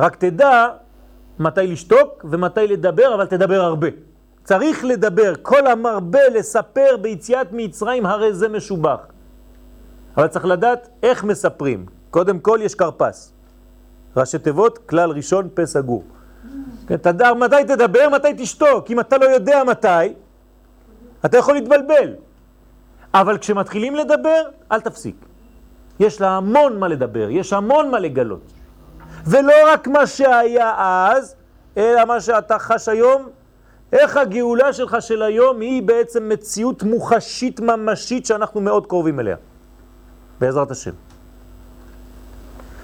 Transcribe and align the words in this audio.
רק 0.00 0.16
תדע 0.16 0.68
מתי 1.38 1.66
לשתוק 1.66 2.24
ומתי 2.30 2.66
לדבר, 2.66 3.14
אבל 3.14 3.26
תדבר 3.26 3.60
הרבה. 3.60 3.88
צריך 4.44 4.84
לדבר, 4.84 5.32
כל 5.42 5.66
המרבה 5.66 6.28
לספר 6.34 6.96
ביציאת 7.00 7.46
מצרים 7.52 8.06
הרי 8.06 8.34
זה 8.34 8.48
משובח. 8.48 9.00
אבל 10.16 10.26
צריך 10.26 10.44
לדעת 10.44 10.88
איך 11.02 11.24
מספרים. 11.24 11.86
קודם 12.10 12.38
כל 12.38 12.58
יש 12.62 12.74
קרפס. 12.74 13.32
ראשי 14.16 14.38
תיבות, 14.38 14.78
כלל 14.78 15.10
ראשון, 15.10 15.48
פה 15.54 15.66
סגור. 15.66 16.04
כן, 16.86 16.96
תדע 16.96 17.34
מתי 17.34 17.64
תדבר, 17.66 18.08
מתי 18.12 18.28
תשתוק. 18.38 18.90
אם 18.90 19.00
אתה 19.00 19.18
לא 19.18 19.24
יודע 19.24 19.64
מתי, 19.64 20.14
אתה 21.24 21.38
יכול 21.38 21.54
להתבלבל. 21.54 22.14
אבל 23.14 23.38
כשמתחילים 23.38 23.96
לדבר, 23.96 24.42
אל 24.72 24.80
תפסיק. 24.80 25.16
יש 26.00 26.20
לה 26.20 26.36
המון 26.36 26.78
מה 26.78 26.88
לדבר, 26.88 27.30
יש 27.30 27.52
המון 27.52 27.90
מה 27.90 27.98
לגלות. 27.98 28.55
ולא 29.26 29.52
רק 29.66 29.88
מה 29.88 30.06
שהיה 30.06 30.74
אז, 30.78 31.34
אלא 31.76 32.04
מה 32.04 32.20
שאתה 32.20 32.58
חש 32.58 32.88
היום, 32.88 33.28
איך 33.92 34.16
הגאולה 34.16 34.72
שלך 34.72 34.96
של 35.00 35.22
היום 35.22 35.60
היא 35.60 35.82
בעצם 35.82 36.28
מציאות 36.28 36.82
מוחשית 36.82 37.60
ממשית 37.60 38.26
שאנחנו 38.26 38.60
מאוד 38.60 38.86
קרובים 38.86 39.20
אליה, 39.20 39.36
בעזרת 40.40 40.70
השם. 40.70 40.90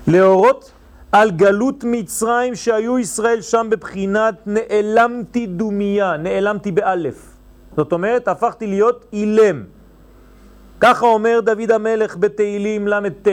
להורות 0.06 0.72
על 1.12 1.30
גלות 1.30 1.84
מצרים 1.84 2.54
שהיו 2.54 2.98
ישראל 2.98 3.40
שם 3.42 3.66
בבחינת 3.70 4.34
נעלמתי 4.46 5.46
דומיה, 5.46 6.16
נעלמתי 6.16 6.72
באלף. 6.72 7.36
זאת 7.76 7.92
אומרת, 7.92 8.28
הפכתי 8.28 8.66
להיות 8.66 9.04
אילם. 9.12 9.64
ככה 10.80 11.06
אומר 11.06 11.40
דוד 11.40 11.70
המלך 11.70 12.16
בתהילים 12.16 12.88
ל"ט, 12.88 13.28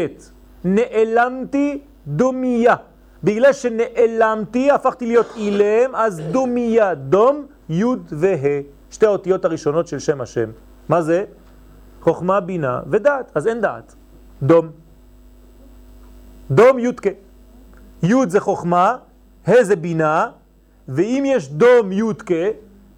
נעלמתי 0.64 1.82
דומיה. 2.08 2.76
בגלל 3.24 3.54
שנעלמתי, 3.54 4.72
הפכתי 4.72 5.06
להיות 5.06 5.28
אילם, 5.36 5.96
אז 5.96 6.22
דומיה, 6.32 6.96
דום, 6.96 7.46
י' 7.70 7.84
וה', 8.10 8.60
שתי 8.92 9.06
האותיות 9.06 9.46
הראשונות 9.46 9.88
של 9.88 10.00
שם 10.00 10.22
השם. 10.22 10.50
מה 10.90 11.02
זה? 11.02 11.26
חוכמה, 12.02 12.40
בינה 12.40 12.80
ודעת, 12.90 13.32
אז 13.36 13.48
אין 13.48 13.62
דעת. 13.62 13.96
דום. 14.44 14.70
דום 16.52 16.80
י' 16.80 16.92
כ'. 17.02 17.08
י' 18.04 18.14
זה 18.28 18.40
חוכמה, 18.40 18.98
ה' 19.48 19.64
זה 19.64 19.76
בינה, 19.76 20.30
ואם 20.88 21.24
יש 21.28 21.50
דום 21.50 21.92
י' 21.92 22.14
כ', 22.26 22.32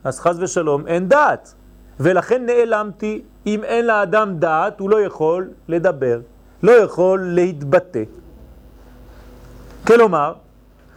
אז 0.03 0.19
חז 0.19 0.39
ושלום 0.39 0.87
אין 0.87 1.09
דעת. 1.09 1.53
ולכן 1.99 2.45
נעלמתי, 2.45 3.21
אם 3.45 3.63
אין 3.63 3.85
לאדם 3.85 4.35
דעת, 4.39 4.79
הוא 4.79 4.89
לא 4.89 5.01
יכול 5.01 5.49
לדבר, 5.67 6.19
לא 6.63 6.71
יכול 6.71 7.19
להתבטא. 7.21 8.03
כלומר, 9.87 10.33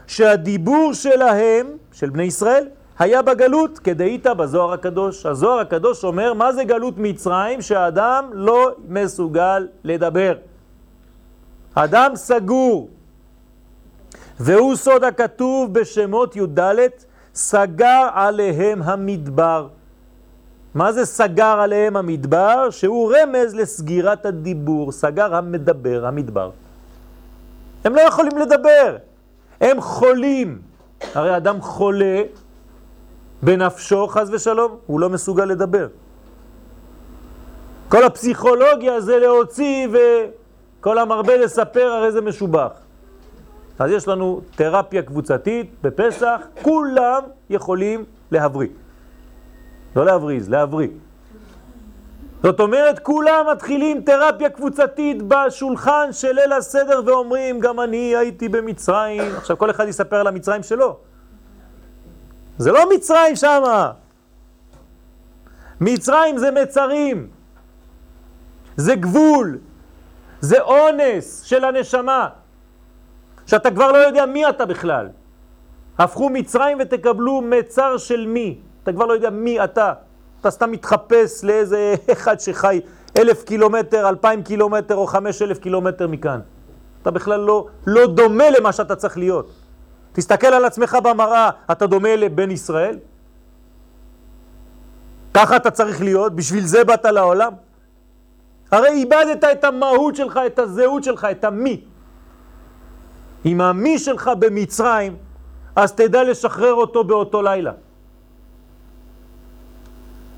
שהדיבור 0.06 0.92
שלהם, 0.92 1.66
של 1.92 2.10
בני 2.10 2.22
ישראל, 2.22 2.68
היה 2.98 3.22
בגלות, 3.22 3.78
כדאית 3.78 4.27
בזוהר 4.27 4.72
הקדוש. 4.72 5.27
הזוהר 5.27 5.58
הקדוש 5.58 6.04
אומר, 6.04 6.34
מה 6.34 6.52
זה 6.52 6.64
גלות 6.64 6.94
מצרים? 6.98 7.62
שהאדם 7.62 8.30
לא 8.32 8.70
מסוגל 8.88 9.68
לדבר. 9.84 10.34
אדם 11.74 12.12
סגור. 12.14 12.88
והוא 14.40 14.77
סוד 14.77 15.05
הכתוב 15.05 15.74
בשמות 15.74 16.36
י"ד, 16.36 16.60
סגר 17.34 18.08
עליהם 18.14 18.82
המדבר. 18.82 19.68
מה 20.74 20.92
זה 20.92 21.05
סגר 21.05 21.60
עליהם 21.60 21.96
המדבר? 21.96 22.70
שהוא 22.70 23.12
רמז 23.14 23.55
לסגירת 23.55 24.27
הדיבור, 24.27 24.92
סגר 24.92 25.34
המדבר, 25.34 26.06
המדבר. 26.06 26.50
הם 27.84 27.94
לא 27.94 28.00
יכולים 28.00 28.38
לדבר, 28.38 28.96
הם 29.60 29.80
חולים. 29.80 30.58
הרי 31.14 31.36
אדם 31.36 31.60
חולה 31.60 32.22
בנפשו, 33.42 34.08
חז 34.08 34.30
ושלום, 34.32 34.77
הוא 34.86 35.00
לא 35.00 35.10
מסוגל 35.10 35.44
לדבר. 35.44 35.88
כל 37.89 38.05
הפסיכולוגיה 38.05 39.00
זה 39.00 39.18
להוציא 39.18 39.89
וכל 39.92 40.98
המרבה 40.98 41.36
לספר 41.36 41.86
הרי 41.86 42.12
זה 42.12 42.20
משובח. 42.20 42.70
אז 43.78 43.90
יש 43.90 44.08
לנו 44.08 44.40
תרפיה 44.56 45.02
קבוצתית 45.02 45.70
בפסח, 45.83 46.40
כולם 46.62 47.22
יכולים 47.51 48.05
להבריא. 48.30 48.68
לא 49.96 50.05
להבריז, 50.05 50.48
להבריא. 50.48 50.89
זאת 52.44 52.60
אומרת, 52.60 52.98
כולם 52.98 53.46
מתחילים 53.52 54.00
תרפיה 54.00 54.50
קבוצתית 54.50 55.22
בשולחן 55.22 56.08
של 56.12 56.32
ליל 56.32 56.52
הסדר 56.52 57.00
ואומרים, 57.06 57.60
גם 57.60 57.80
אני 57.80 58.16
הייתי 58.16 58.48
במצרים. 58.48 59.22
עכשיו 59.36 59.58
כל 59.58 59.70
אחד 59.70 59.88
יספר 59.88 60.16
על 60.16 60.27
המצרים 60.27 60.62
שלו. 60.62 60.96
זה 62.58 62.72
לא 62.72 62.80
מצרים 62.94 63.36
שמה. 63.36 63.92
מצרים 65.80 66.38
זה 66.38 66.50
מצרים. 66.50 67.28
זה 68.77 68.94
גבול. 68.94 69.58
זה 70.40 70.60
אונס 70.60 71.42
של 71.42 71.64
הנשמה. 71.64 72.28
שאתה 73.46 73.70
כבר 73.70 73.92
לא 73.92 73.98
יודע 73.98 74.27
מי 74.27 74.48
אתה 74.48 74.66
בכלל. 74.66 75.08
הפכו 75.98 76.30
מצרים 76.30 76.78
ותקבלו 76.80 77.40
מצר 77.40 77.96
של 77.96 78.27
מי. 78.27 78.58
אתה 78.83 78.92
כבר 78.92 79.06
לא 79.06 79.12
יודע 79.12 79.30
מי 79.30 79.64
אתה. 79.64 79.92
אתה 80.44 80.50
סתם 80.50 80.70
מתחפש 80.70 81.44
לאיזה 81.44 81.94
אחד 82.12 82.40
שחי 82.40 82.80
אלף 83.18 83.42
קילומטר, 83.42 84.08
אלפיים 84.08 84.42
קילומטר 84.42 84.94
או 84.94 85.06
חמש 85.06 85.42
אלף 85.42 85.58
קילומטר 85.58 86.08
מכאן. 86.08 86.40
אתה 87.02 87.10
בכלל 87.10 87.40
לא, 87.40 87.66
לא 87.86 88.06
דומה 88.06 88.50
למה 88.50 88.72
שאתה 88.72 88.96
צריך 88.96 89.18
להיות. 89.18 89.50
תסתכל 90.12 90.46
על 90.46 90.64
עצמך 90.64 90.98
במראה, 91.02 91.50
אתה 91.72 91.86
דומה 91.86 92.16
לבן 92.16 92.50
ישראל? 92.50 92.98
ככה 95.34 95.56
אתה 95.56 95.70
צריך 95.70 96.02
להיות, 96.02 96.36
בשביל 96.36 96.64
זה 96.64 96.84
באת 96.84 97.04
לעולם? 97.04 97.52
הרי 98.70 98.88
איבדת 98.88 99.44
את 99.44 99.64
המהות 99.64 100.16
שלך, 100.16 100.40
את 100.46 100.58
הזהות 100.58 101.04
שלך, 101.04 101.24
את 101.30 101.44
המי. 101.44 101.80
אם 103.44 103.60
המי 103.60 103.98
שלך 103.98 104.30
במצרים, 104.38 105.16
אז 105.77 105.92
תדע 105.92 106.24
לשחרר 106.24 106.74
אותו 106.74 107.04
באותו 107.04 107.42
לילה. 107.42 107.72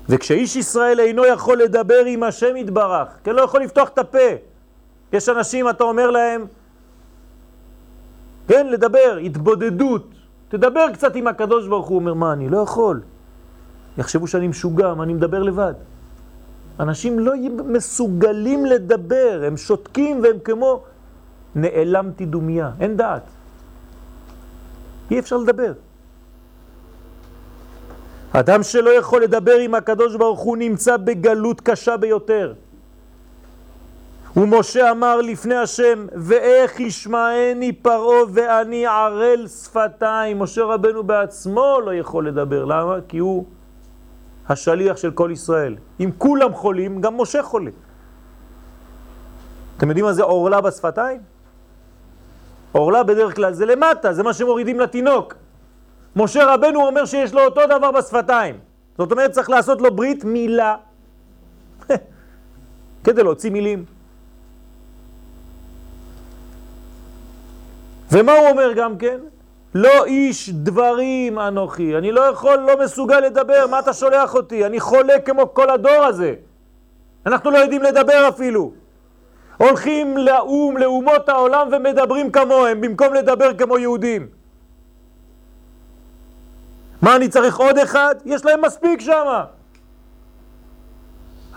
וכשאיש 0.09 0.55
ישראל 0.55 0.99
אינו 0.99 1.25
יכול 1.25 1.57
לדבר 1.57 2.05
עם 2.05 2.23
השם 2.23 2.57
יתברך, 2.57 3.07
כי 3.23 3.31
לא 3.31 3.41
יכול 3.41 3.61
לפתוח 3.61 3.89
את 3.89 3.97
הפה. 3.97 4.29
יש 5.13 5.29
אנשים, 5.29 5.69
אתה 5.69 5.83
אומר 5.83 6.11
להם, 6.11 6.45
כן, 8.47 8.67
לדבר, 8.67 9.17
התבודדות. 9.25 10.07
תדבר 10.49 10.93
קצת 10.93 11.15
עם 11.15 11.27
הקדוש 11.27 11.67
ברוך 11.67 11.87
הוא. 11.87 11.95
אומר, 11.95 12.13
מה, 12.13 12.33
אני 12.33 12.49
לא 12.49 12.57
יכול. 12.57 13.01
יחשבו 13.97 14.27
שאני 14.27 14.47
משוגע, 14.47 14.93
מה 14.93 15.03
אני 15.03 15.13
מדבר 15.13 15.43
לבד. 15.43 15.73
אנשים 16.79 17.19
לא 17.19 17.33
מסוגלים 17.65 18.65
לדבר, 18.65 19.43
הם 19.47 19.57
שותקים 19.57 20.23
והם 20.23 20.39
כמו 20.43 20.83
נעלמתי 21.55 22.25
דומיה, 22.25 22.71
אין 22.79 22.97
דעת. 22.97 23.23
אי 25.11 25.19
אפשר 25.19 25.37
לדבר. 25.37 25.73
אדם 28.33 28.63
שלא 28.63 28.89
יכול 28.89 29.23
לדבר 29.23 29.57
עם 29.57 29.75
הקדוש 29.75 30.15
ברוך 30.15 30.39
הוא 30.39 30.57
נמצא 30.57 30.97
בגלות 30.97 31.61
קשה 31.61 31.97
ביותר. 31.97 32.53
ומשה 34.37 34.91
אמר 34.91 35.21
לפני 35.21 35.55
השם, 35.55 36.07
ואיך 36.13 36.79
ישמעני 36.79 37.73
פרעה 37.73 38.23
ואני 38.33 38.85
ערל 38.85 39.47
שפתיים. 39.47 40.39
משה 40.39 40.63
רבנו 40.63 41.03
בעצמו 41.03 41.79
לא 41.85 41.93
יכול 41.93 42.27
לדבר. 42.27 42.65
למה? 42.65 42.95
כי 43.07 43.17
הוא 43.17 43.45
השליח 44.49 44.97
של 44.97 45.11
כל 45.11 45.29
ישראל. 45.33 45.75
אם 45.99 46.09
כולם 46.17 46.53
חולים, 46.53 47.01
גם 47.01 47.17
משה 47.17 47.43
חולה. 47.43 47.71
אתם 49.77 49.87
יודעים 49.87 50.05
מה 50.05 50.13
זה 50.13 50.23
עורלה 50.23 50.61
בשפתיים? 50.61 51.21
עורלה 52.71 53.03
בדרך 53.03 53.35
כלל 53.35 53.53
זה 53.53 53.65
למטה, 53.65 54.13
זה 54.13 54.23
מה 54.23 54.33
שמורידים 54.33 54.79
לתינוק. 54.79 55.33
משה 56.17 56.53
רבנו 56.53 56.87
אומר 56.87 57.05
שיש 57.05 57.33
לו 57.33 57.45
אותו 57.45 57.61
דבר 57.65 57.91
בשפתיים. 57.91 58.59
זאת 58.97 59.11
אומרת, 59.11 59.31
צריך 59.31 59.49
לעשות 59.49 59.81
לו 59.81 59.95
ברית 59.95 60.23
מילה. 60.23 60.75
כדי 63.03 63.23
להוציא 63.23 63.51
מילים. 63.51 63.85
ומה 68.11 68.31
הוא 68.31 68.49
אומר 68.49 68.73
גם 68.73 68.97
כן? 68.97 69.17
לא 69.75 70.05
איש 70.05 70.49
דברים 70.49 71.39
אנוכי, 71.39 71.97
אני 71.97 72.11
לא 72.11 72.21
יכול, 72.21 72.55
לא 72.55 72.83
מסוגל 72.83 73.19
לדבר, 73.19 73.67
מה 73.69 73.79
אתה 73.79 73.93
שולח 73.93 74.35
אותי? 74.35 74.65
אני 74.65 74.79
חולה 74.79 75.19
כמו 75.19 75.53
כל 75.53 75.69
הדור 75.69 76.03
הזה. 76.03 76.33
אנחנו 77.25 77.51
לא 77.51 77.57
יודעים 77.57 77.83
לדבר 77.83 78.29
אפילו. 78.29 78.71
הולכים 79.57 80.17
לאום, 80.17 80.77
לאומות 80.77 81.29
העולם 81.29 81.67
ומדברים 81.71 82.31
כמוהם, 82.31 82.81
במקום 82.81 83.13
לדבר 83.13 83.53
כמו 83.57 83.77
יהודים. 83.77 84.36
מה 87.01 87.15
אני 87.15 87.27
צריך 87.29 87.57
עוד 87.57 87.77
אחד? 87.77 88.15
יש 88.25 88.45
להם 88.45 88.61
מספיק 88.65 89.01
שם. 89.01 89.43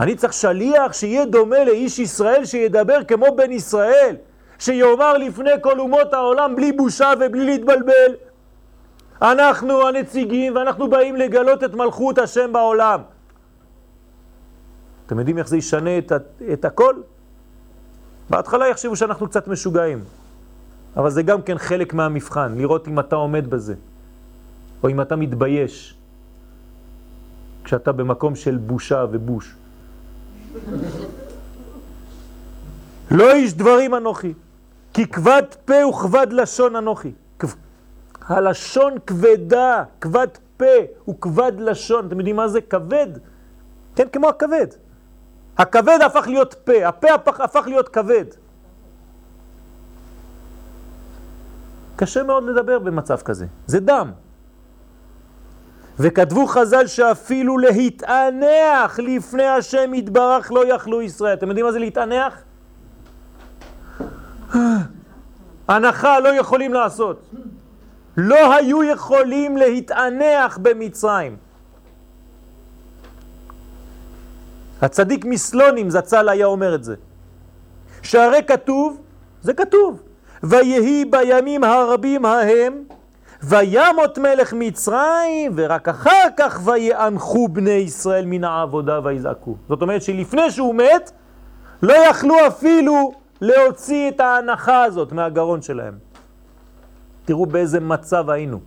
אני 0.01 0.17
צריך 0.17 0.33
שליח 0.33 0.93
שיהיה 0.93 1.25
דומה 1.25 1.65
לאיש 1.65 1.99
ישראל 1.99 2.45
שידבר 2.45 3.05
כמו 3.05 3.27
בן 3.37 3.53
ישראל, 3.53 4.17
שיאמר 4.59 5.19
לפני 5.19 5.51
כל 5.61 5.81
אומות 5.81 6.15
העולם 6.15 6.57
בלי 6.57 6.73
בושה 6.73 7.13
ובלי 7.21 7.47
להתבלבל, 7.47 8.15
אנחנו 9.23 9.89
הנציגים 9.89 10.57
ואנחנו 10.57 10.91
באים 10.91 11.17
לגלות 11.17 11.65
את 11.65 11.75
מלכות 11.75 12.19
השם 12.19 12.53
בעולם. 12.53 13.01
אתם 15.07 15.19
יודעים 15.19 15.39
איך 15.39 15.49
זה 15.49 15.57
ישנה 15.57 15.99
את, 15.99 16.13
את 16.53 16.65
הכל? 16.65 16.95
בהתחלה 18.31 18.69
יחשבו 18.69 18.97
שאנחנו 18.97 19.29
קצת 19.29 19.49
משוגעים, 19.49 20.05
אבל 20.97 21.11
זה 21.11 21.23
גם 21.23 21.43
כן 21.43 21.59
חלק 21.59 21.95
מהמבחן, 21.95 22.55
לראות 22.57 22.89
אם 22.89 23.01
אתה 23.01 23.17
עומד 23.17 23.51
בזה, 23.51 23.75
או 24.83 24.89
אם 24.89 25.01
אתה 25.01 25.17
מתבייש, 25.17 25.95
כשאתה 27.65 27.93
במקום 27.93 28.35
של 28.37 28.57
בושה 28.57 29.05
ובוש. 29.11 29.55
לא 33.11 33.33
איש 33.33 33.55
דברים 33.55 33.95
אנוכי, 33.95 34.35
כי 34.93 35.07
כבד 35.07 35.43
פה 35.65 35.87
וכבד 35.87 36.27
לשון 36.31 36.77
אנוכי. 36.77 37.13
הלשון 38.31 38.95
כבדה, 39.07 39.85
כבד 40.01 40.29
פה 40.57 40.65
וכבד 41.09 41.53
לשון. 41.59 42.07
אתם 42.07 42.19
יודעים 42.19 42.37
מה 42.37 42.49
זה? 42.49 42.61
כבד. 42.61 43.09
כן, 43.95 44.09
כמו 44.13 44.29
הכבד. 44.29 44.67
הכבד 45.59 45.99
הפך 46.07 46.27
להיות 46.27 46.55
פה, 46.65 46.87
הפה 46.87 47.15
הפך, 47.15 47.41
הפך 47.41 47.65
להיות 47.67 47.89
כבד. 47.89 48.25
קשה 51.97 52.23
מאוד 52.23 52.45
לדבר 52.45 52.79
במצב 52.79 53.17
כזה, 53.17 53.47
זה 53.67 53.81
דם. 53.81 54.11
וכתבו 56.01 56.47
חז"ל 56.47 56.87
שאפילו 56.87 57.59
להתענח 57.59 58.99
לפני 58.99 59.47
השם 59.47 59.95
יתברך 59.95 60.53
לא 60.53 60.75
יכלו 60.75 61.03
ישראל. 61.03 61.35
אתם 61.35 61.49
יודעים 61.49 61.67
מה 61.67 61.73
זה 61.73 61.79
להתענח? 61.79 62.43
הנחה 65.69 66.21
לא 66.21 66.29
יכולים 66.29 66.73
לעשות. 66.75 67.31
לא 68.17 68.55
היו 68.55 68.83
יכולים 68.83 69.57
להתענח 69.57 70.59
במצרים. 70.63 71.37
הצדיק 74.83 75.25
מסלונים 75.25 75.91
זצ"ל 75.91 76.29
היה 76.29 76.47
אומר 76.47 76.75
את 76.75 76.85
זה. 76.85 76.95
שהרי 78.03 78.43
כתוב, 78.47 79.01
זה 79.43 79.55
כתוב, 79.55 80.03
ויהי 80.43 81.05
בימים 81.05 81.65
הרבים 81.65 82.25
ההם, 82.25 82.85
וימות 83.43 84.19
מלך 84.19 84.53
מצרים, 84.57 85.53
ורק 85.55 85.89
אחר 85.89 86.29
כך 86.37 86.61
ויאנחו 86.65 87.49
בני 87.49 87.71
ישראל 87.71 88.25
מן 88.27 88.45
העבודה 88.45 89.01
ויזעקו. 89.05 89.57
זאת 89.69 89.83
אומרת 89.83 90.03
שלפני 90.03 90.51
שהוא 90.51 90.75
מת, 90.75 91.11
לא 91.83 91.93
יכלו 91.93 92.35
אפילו 92.47 93.13
להוציא 93.41 94.09
את 94.09 94.21
ההנחה 94.21 94.85
הזאת 94.85 95.13
מהגרון 95.13 95.63
שלהם. 95.63 95.95
תראו 97.25 97.47
באיזה 97.47 97.81
מצב 97.81 98.31
היינו. 98.31 98.61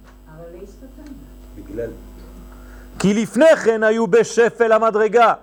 בגלל... 1.56 1.90
כי 3.00 3.14
לפני 3.14 3.56
כן 3.66 3.84
היו 3.84 4.08
בשפל 4.08 4.72
המדרגה. 4.72 5.34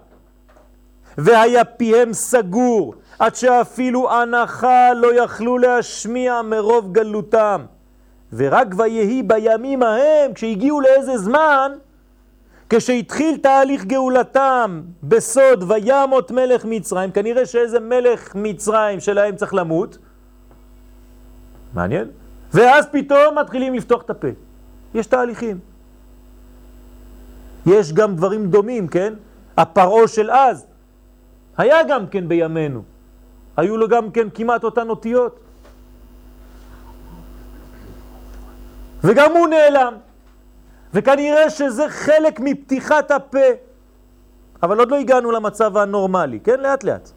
והיה 1.19 1.65
פיהם 1.65 2.12
סגור, 2.12 2.94
עד 3.19 3.35
שאפילו 3.35 4.12
הנחה 4.12 4.94
לא 4.94 5.23
יכלו 5.23 5.59
להשמיע 5.59 6.43
מרוב 6.43 6.93
גלותם. 6.93 7.65
ורק 8.32 8.67
ויהי 8.77 9.23
בימים 9.23 9.82
ההם, 9.82 10.32
כשהגיעו 10.35 10.81
לאיזה 10.81 11.19
זמן, 11.19 11.73
כשהתחיל 12.71 13.37
תהליך 13.37 13.85
גאולתם 13.85 14.82
בסוד 15.03 15.65
וימות 15.69 16.31
מלך 16.31 16.65
מצרים, 16.65 17.11
כנראה 17.11 17.47
שאיזה 17.47 17.81
מלך 17.81 18.35
מצרים 18.35 19.00
שלהם 19.00 19.37
צריך 19.37 19.55
למות, 19.55 19.99
מעניין, 21.75 22.09
ואז 22.55 22.87
פתאום 22.93 23.38
מתחילים 23.38 23.75
לפתוח 23.75 24.03
את 24.03 24.11
הפה. 24.11 24.29
יש 24.94 25.06
תהליכים. 25.06 25.59
יש 27.67 27.93
גם 27.93 28.17
דברים 28.17 28.50
דומים, 28.50 28.88
כן? 28.88 29.15
הפרעה 29.56 30.09
של 30.09 30.31
אז, 30.31 30.67
היה 31.56 31.82
גם 31.88 32.06
כן 32.06 32.29
בימינו. 32.29 32.82
היו 33.56 33.77
לו 33.77 33.88
גם 33.88 34.11
כן 34.11 34.29
כמעט 34.35 34.65
אותן 34.65 34.88
אותיות. 34.88 35.41
וגם 39.05 39.37
הוא 39.37 39.49
נעלם. 39.49 39.94
וכנראה 40.94 41.50
שזה 41.50 41.88
חלק 41.88 42.41
מפתיחת 42.41 43.11
הפה. 43.11 43.38
אבל 44.62 44.79
עוד 44.79 44.91
לא 44.91 44.97
הגענו 44.97 45.31
למצב 45.31 45.76
הנורמלי, 45.76 46.41
כן? 46.41 46.61
לאט 46.61 46.85
לאט. 46.85 47.11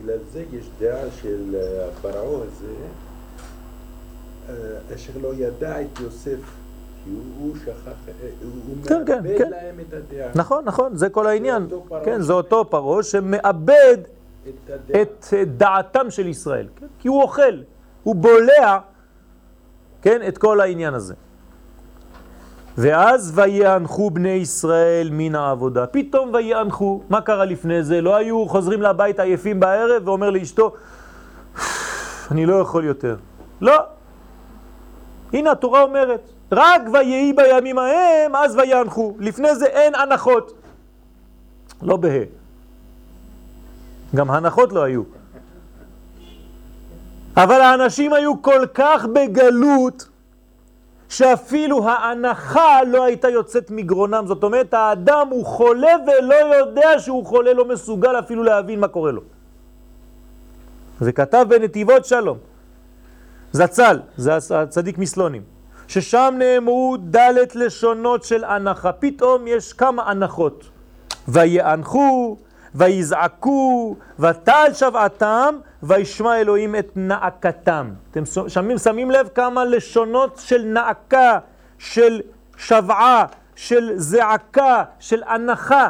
בגלל 0.00 0.18
זה 0.32 0.44
יש 0.52 0.70
דעה 0.78 1.10
של 1.22 1.54
אה, 1.54 1.88
הפרעה 1.88 2.42
הזה, 2.42 2.74
אה, 4.48 4.54
אשר 4.94 5.12
לא 5.22 5.34
ידע 5.34 5.80
את 5.80 6.00
יוסף 6.00 6.38
הוא 7.38 7.56
שכח, 7.56 7.72
הוא 8.42 8.86
כן, 8.86 9.02
כן, 9.06 9.22
מאבד 9.22 9.38
כן. 9.38 9.50
להם 9.50 9.80
את 9.88 9.94
הדעה. 9.94 10.28
נכון, 10.34 10.64
נכון, 10.64 10.96
זה 10.96 11.08
כל 11.08 11.26
העניין. 11.26 11.68
זה 11.68 11.76
כן, 12.04 12.20
זה 12.20 12.32
אותו 12.32 12.70
פרעה 12.70 13.02
שמאבד 13.02 13.96
את, 14.48 14.70
את 14.92 15.34
דעתם 15.56 16.10
של 16.10 16.26
ישראל, 16.26 16.68
כן? 16.76 16.86
כי 16.98 17.08
הוא 17.08 17.22
אוכל, 17.22 17.62
הוא 18.02 18.14
בולע, 18.14 18.78
כן, 20.02 20.20
את 20.28 20.38
כל 20.38 20.60
העניין 20.60 20.94
הזה. 20.94 21.14
ואז 22.78 23.32
ויאנחו 23.34 24.10
בני 24.10 24.28
ישראל 24.28 25.08
מן 25.12 25.34
העבודה. 25.34 25.86
פתאום 25.86 26.30
ויאנחו, 26.34 27.02
מה 27.08 27.20
קרה 27.20 27.44
לפני 27.44 27.82
זה? 27.82 28.00
לא 28.00 28.16
היו 28.16 28.48
חוזרים 28.48 28.82
לבית 28.82 29.20
עייפים 29.20 29.60
בערב 29.60 30.08
ואומר 30.08 30.30
לאשתו, 30.30 30.72
אני 32.30 32.46
לא 32.46 32.54
יכול 32.60 32.84
יותר. 32.84 33.16
לא. 33.60 33.78
הנה 35.32 35.50
התורה 35.50 35.82
אומרת, 35.82 36.30
רק 36.52 36.82
ויהי 36.92 37.32
בימים 37.32 37.78
ההם, 37.78 38.36
אז 38.36 38.56
ויאנחו. 38.56 39.16
לפני 39.18 39.54
זה 39.54 39.66
אין 39.66 39.94
הנחות. 39.94 40.52
לא 41.82 41.96
בה. 41.96 42.08
גם 44.14 44.30
הנחות 44.30 44.72
לא 44.72 44.82
היו. 44.82 45.02
אבל 47.38 47.60
האנשים 47.60 48.12
היו 48.12 48.42
כל 48.42 48.66
כך 48.74 49.06
בגלות, 49.12 50.08
שאפילו 51.08 51.88
ההנחה 51.88 52.82
לא 52.86 53.04
הייתה 53.04 53.28
יוצאת 53.28 53.70
מגרונם. 53.70 54.24
זאת 54.26 54.42
אומרת, 54.42 54.74
האדם 54.74 55.28
הוא 55.30 55.46
חולה 55.46 55.92
ולא 56.06 56.34
יודע 56.34 56.98
שהוא 56.98 57.26
חולה, 57.26 57.52
לא 57.52 57.64
מסוגל 57.64 58.18
אפילו 58.18 58.42
להבין 58.42 58.80
מה 58.80 58.88
קורה 58.88 59.12
לו. 59.12 59.22
זה 61.00 61.12
כתב 61.12 61.46
בנתיבות 61.48 62.04
שלום. 62.04 62.38
זצ"ל, 63.52 64.00
זה 64.16 64.36
הצדיק 64.50 64.98
מסלונים. 64.98 65.42
ששם 65.88 66.34
נאמרו 66.38 66.96
דלת 67.00 67.56
לשונות 67.56 68.24
של 68.24 68.44
הנחה. 68.44 68.92
פתאום 68.92 69.46
יש 69.46 69.72
כמה 69.72 70.02
הנחות. 70.02 70.64
ויאנחו, 71.28 72.36
ויזעקו, 72.74 73.96
ותעל 74.18 74.74
שבעתם, 74.74 75.54
וישמע 75.82 76.40
אלוהים 76.40 76.76
את 76.76 76.90
נעקתם. 76.96 77.90
אתם 78.10 78.22
שמים, 78.48 78.78
שמים 78.78 79.10
לב 79.10 79.28
כמה 79.34 79.64
לשונות 79.64 80.40
של 80.44 80.62
נעקה, 80.64 81.38
של 81.78 82.20
שבעה, 82.56 83.26
של 83.56 83.92
זעקה, 83.96 84.84
של 84.98 85.22
הנחה. 85.26 85.88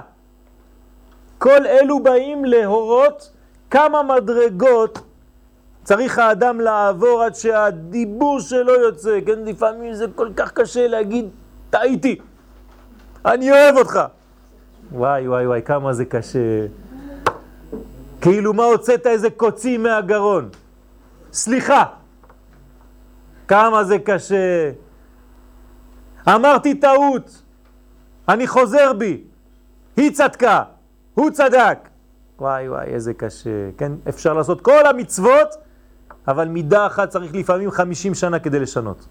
כל 1.38 1.66
אלו 1.66 2.02
באים 2.02 2.44
להורות 2.44 3.32
כמה 3.70 4.02
מדרגות 4.02 4.98
צריך 5.84 6.18
האדם 6.18 6.60
לעבור 6.60 7.22
עד 7.22 7.34
שהדיבור 7.34 8.40
שלו 8.40 8.74
יוצא, 8.74 9.18
כן? 9.26 9.38
לפעמים 9.44 9.94
זה 9.94 10.06
כל 10.14 10.28
כך 10.36 10.52
קשה 10.52 10.88
להגיד, 10.88 11.28
טעיתי, 11.70 12.18
אני 13.24 13.50
אוהב 13.52 13.76
אותך. 13.76 14.00
וואי, 14.92 15.28
וואי, 15.28 15.46
וואי, 15.46 15.62
כמה 15.64 15.92
זה 15.92 16.04
קשה. 16.04 16.66
כאילו 18.20 18.54
מה 18.54 18.64
הוצאת 18.64 19.06
איזה 19.06 19.30
קוצי 19.30 19.78
מהגרון? 19.78 20.48
סליחה. 21.32 21.84
כמה 23.48 23.84
זה 23.84 23.98
קשה. 23.98 24.70
אמרתי 26.28 26.74
טעות, 26.74 27.42
אני 28.28 28.46
חוזר 28.46 28.92
בי. 28.92 29.22
היא 29.96 30.10
צדקה, 30.10 30.62
הוא 31.14 31.30
צדק. 31.30 31.78
וואי 32.38 32.68
וואי, 32.68 32.86
איזה 32.86 33.14
קשה. 33.14 33.70
כן, 33.78 33.92
אפשר 34.08 34.32
לעשות 34.32 34.60
כל 34.60 34.86
המצוות, 34.86 35.48
אבל 36.28 36.48
מידה 36.48 36.86
אחת 36.86 37.08
צריך 37.08 37.34
לפעמים 37.34 37.70
50 37.70 38.14
שנה 38.14 38.38
כדי 38.38 38.60
לשנות. 38.60 39.06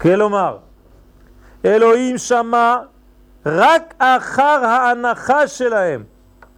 כלומר, 0.00 0.58
אלוהים 1.64 2.18
שמע 2.18 2.76
רק 3.46 3.94
אחר 3.98 4.64
ההנחה 4.64 5.46
שלהם, 5.46 6.04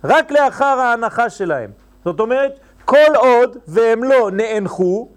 רק 0.05 0.31
לאחר 0.31 0.65
ההנחה 0.65 1.31
שלהם. 1.31 1.71
זאת 2.05 2.21
אומרת, 2.21 2.53
כל 2.85 3.15
עוד 3.17 3.57
והם 3.69 4.05
לא 4.05 4.31
נאנחו, 4.31 5.09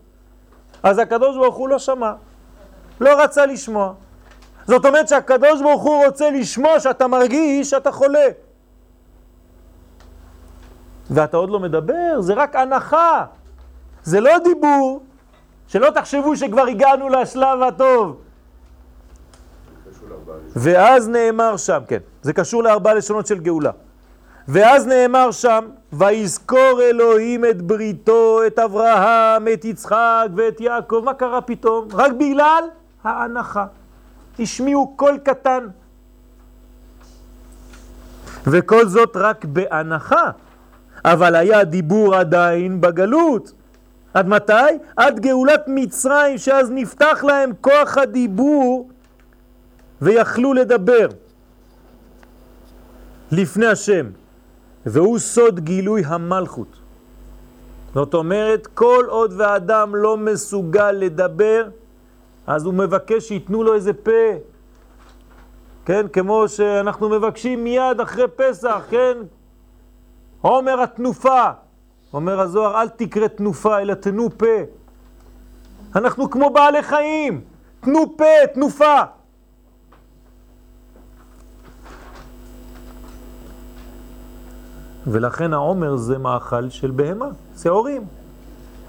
אז 0.83 0.99
הקדוש 0.99 1.37
ברוך 1.37 1.55
הוא 1.55 1.69
לא 1.69 1.79
שמע, 1.79 2.13
לא 3.01 3.23
רצה 3.23 3.45
לשמוע. 3.45 3.93
זאת 4.67 4.85
אומרת 4.85 5.07
שהקדוש 5.07 5.61
ברוך 5.61 5.83
הוא 5.83 6.05
רוצה 6.05 6.31
לשמוע 6.31 6.79
שאתה 6.79 7.07
מרגיש 7.07 7.69
שאתה 7.69 7.91
חולה. 7.91 8.27
ואתה 11.09 11.37
עוד 11.37 11.49
לא 11.49 11.59
מדבר, 11.59 12.21
זה 12.21 12.33
רק 12.33 12.55
הנחה. 12.55 13.25
זה 14.03 14.19
לא 14.19 14.37
דיבור, 14.43 15.03
שלא 15.67 15.89
תחשבו 15.89 16.35
שכבר 16.35 16.65
הגענו 16.67 17.09
לשלב 17.09 17.61
הטוב. 17.61 18.21
ואז 20.55 21.09
נאמר 21.09 21.57
שם, 21.57 21.79
כן, 21.87 21.99
זה 22.21 22.33
קשור 22.33 22.63
לארבע 22.63 22.93
לשונות 22.93 23.27
של 23.27 23.39
גאולה. 23.39 23.71
ואז 24.47 24.87
נאמר 24.87 25.31
שם, 25.31 25.65
ויזכור 25.93 26.81
אלוהים 26.81 27.45
את 27.45 27.61
בריתו, 27.61 28.39
את 28.47 28.59
אברהם, 28.59 29.47
את 29.53 29.65
יצחק 29.65 30.27
ואת 30.35 30.61
יעקב. 30.61 31.01
מה 31.05 31.13
קרה 31.13 31.41
פתאום? 31.41 31.87
רק 31.93 32.11
בגלל 32.11 32.63
ההנחה. 33.03 33.65
השמיעו 34.39 34.93
קול 34.95 35.17
קטן. 35.17 35.67
וכל 38.47 38.87
זאת 38.87 39.11
רק 39.15 39.45
בהנחה. 39.45 40.31
אבל 41.05 41.35
היה 41.35 41.63
דיבור 41.63 42.15
עדיין 42.15 42.81
בגלות. 42.81 43.51
עד 44.13 44.27
מתי? 44.27 44.53
עד 44.97 45.19
גאולת 45.19 45.63
מצרים, 45.67 46.37
שאז 46.37 46.71
נפתח 46.71 47.23
להם 47.27 47.51
כוח 47.61 47.97
הדיבור 47.97 48.89
ויכלו 50.01 50.53
לדבר 50.53 51.07
לפני 53.31 53.65
השם. 53.65 54.05
והוא 54.89 55.19
סוד 55.19 55.59
גילוי 55.59 56.01
המלכות. 56.05 56.79
זאת 57.93 58.13
אומרת, 58.13 58.67
כל 58.67 59.05
עוד 59.07 59.33
והאדם 59.37 59.95
לא 59.95 60.17
מסוגל 60.17 60.91
לדבר, 60.91 61.69
אז 62.47 62.65
הוא 62.65 62.73
מבקש 62.73 63.27
שיתנו 63.27 63.63
לו 63.63 63.73
איזה 63.73 63.93
פה. 63.93 64.31
כן, 65.85 66.07
כמו 66.13 66.47
שאנחנו 66.47 67.09
מבקשים 67.09 67.63
מיד 67.63 68.01
אחרי 68.01 68.27
פסח, 68.35 68.85
כן? 68.89 69.17
עומר 70.41 70.81
התנופה. 70.81 71.51
אומר 72.13 72.39
הזוהר, 72.39 72.81
אל 72.81 72.89
תקרא 72.89 73.27
תנופה, 73.27 73.79
אלא 73.79 73.93
תנו 73.93 74.29
פה. 74.37 74.55
אנחנו 75.95 76.29
כמו 76.29 76.49
בעלי 76.49 76.83
חיים, 76.83 77.41
תנו 77.79 78.17
פה, 78.17 78.47
תנופה. 78.53 79.03
ולכן 85.07 85.53
העומר 85.53 85.95
זה 85.95 86.17
מאכל 86.17 86.69
של 86.69 86.91
בהמה, 86.91 87.27
שעורים. 87.61 88.05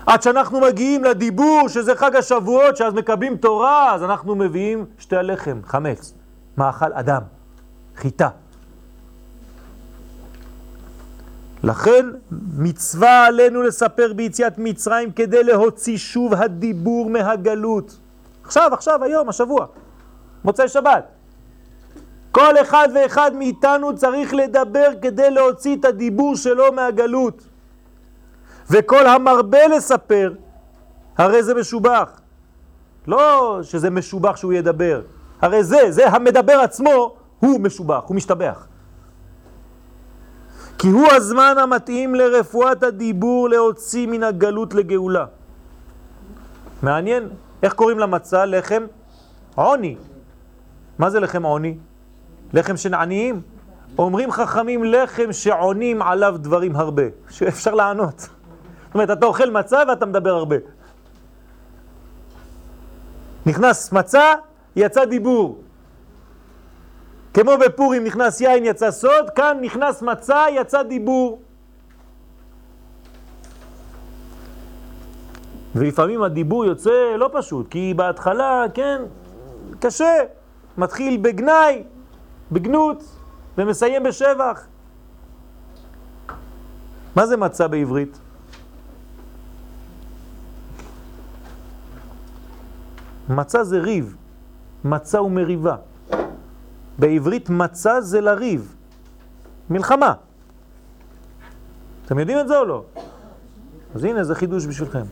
עד 0.06 0.22
שאנחנו 0.22 0.60
מגיעים 0.60 1.04
לדיבור 1.04 1.68
שזה 1.68 1.94
חג 1.94 2.16
השבועות, 2.16 2.76
שאז 2.76 2.94
מקבלים 2.94 3.37
תורה, 3.37 3.94
אז 3.94 4.02
אנחנו 4.02 4.34
מביאים 4.34 4.87
שתי 4.98 5.16
הלחם, 5.16 5.60
חמץ, 5.66 6.14
מאכל 6.56 6.92
אדם, 6.92 7.22
חיטה. 7.96 8.28
לכן 11.62 12.06
מצווה 12.58 13.26
עלינו 13.26 13.62
לספר 13.62 14.12
ביציאת 14.12 14.52
מצרים 14.58 15.12
כדי 15.12 15.44
להוציא 15.44 15.96
שוב 15.96 16.34
הדיבור 16.34 17.10
מהגלות. 17.10 17.98
עכשיו, 18.44 18.70
עכשיו, 18.72 19.04
היום, 19.04 19.28
השבוע, 19.28 19.66
מוצאי 20.44 20.68
שבת. 20.68 21.17
כל 22.38 22.61
אחד 22.62 22.88
ואחד 22.95 23.30
מאיתנו 23.35 23.97
צריך 23.97 24.35
לדבר 24.35 24.88
כדי 25.02 25.30
להוציא 25.30 25.76
את 25.76 25.85
הדיבור 25.85 26.37
שלו 26.37 26.73
מהגלות. 26.73 27.42
וכל 28.71 29.07
המרבה 29.07 29.66
לספר, 29.66 30.33
הרי 31.18 31.42
זה 31.42 31.54
משובח. 31.54 32.21
לא 33.07 33.59
שזה 33.62 33.90
משובח 33.90 34.37
שהוא 34.37 34.52
ידבר, 34.52 35.00
הרי 35.40 35.64
זה, 35.64 35.90
זה 35.90 36.09
המדבר 36.09 36.52
עצמו, 36.52 37.14
הוא 37.40 37.61
משובח, 37.61 38.02
הוא 38.07 38.16
משתבח. 38.16 38.66
כי 40.78 40.88
הוא 40.88 41.07
הזמן 41.12 41.54
המתאים 41.59 42.14
לרפואת 42.14 42.83
הדיבור 42.83 43.49
להוציא 43.49 44.07
מן 44.07 44.23
הגלות 44.23 44.75
לגאולה. 44.75 45.25
מעניין, 46.83 47.28
איך 47.62 47.73
קוראים 47.73 47.99
למצה? 47.99 48.45
לחם 48.45 48.87
עוני. 49.54 49.97
מה 50.99 51.11
זה 51.11 51.21
לחם 51.21 51.42
עוני? 51.42 51.88
לחם 52.52 52.76
של 52.76 52.94
עניים? 52.94 53.40
אומרים 53.98 54.32
חכמים 54.32 54.84
לחם 54.84 55.32
שעונים 55.32 56.02
עליו 56.02 56.34
דברים 56.38 56.76
הרבה, 56.76 57.02
שאפשר 57.30 57.74
לענות. 57.74 58.18
זאת 58.18 58.94
אומרת, 58.94 59.10
אתה 59.10 59.26
אוכל 59.26 59.50
מצה 59.50 59.82
ואתה 59.88 60.06
מדבר 60.06 60.34
הרבה. 60.34 60.56
נכנס 63.46 63.92
מצה, 63.92 64.24
יצא 64.76 65.04
דיבור. 65.04 65.62
כמו 67.34 67.52
בפורים 67.66 68.04
נכנס 68.04 68.40
יין, 68.40 68.64
יצא 68.64 68.90
סוד, 68.90 69.30
כאן 69.34 69.58
נכנס 69.60 70.02
מצה, 70.02 70.44
יצא 70.50 70.82
דיבור. 70.82 71.40
ולפעמים 75.74 76.22
הדיבור 76.22 76.64
יוצא 76.64 77.14
לא 77.16 77.30
פשוט, 77.32 77.66
כי 77.70 77.94
בהתחלה, 77.96 78.64
כן, 78.74 79.02
קשה. 79.80 80.14
מתחיל 80.78 81.16
בגנאי, 81.16 81.82
בגנות, 82.52 83.04
ומסיים 83.58 84.02
בשבח. 84.02 84.66
מה 87.16 87.26
זה 87.26 87.36
מצה 87.36 87.68
בעברית? 87.68 88.18
מצה 93.28 93.64
זה 93.64 93.78
ריב, 93.78 94.16
מצה 94.84 95.22
ומריבה. 95.22 95.76
בעברית 96.98 97.50
מצה 97.50 98.00
זה 98.00 98.20
לריב, 98.20 98.74
מלחמה. 99.70 100.14
אתם 102.06 102.18
יודעים 102.18 102.38
את 102.38 102.48
זה 102.48 102.58
או 102.58 102.64
לא? 102.64 102.84
אז 103.94 104.04
הנה, 104.04 104.24
זה 104.24 104.34
חידוש 104.34 104.66
בשבילכם. 104.66 105.04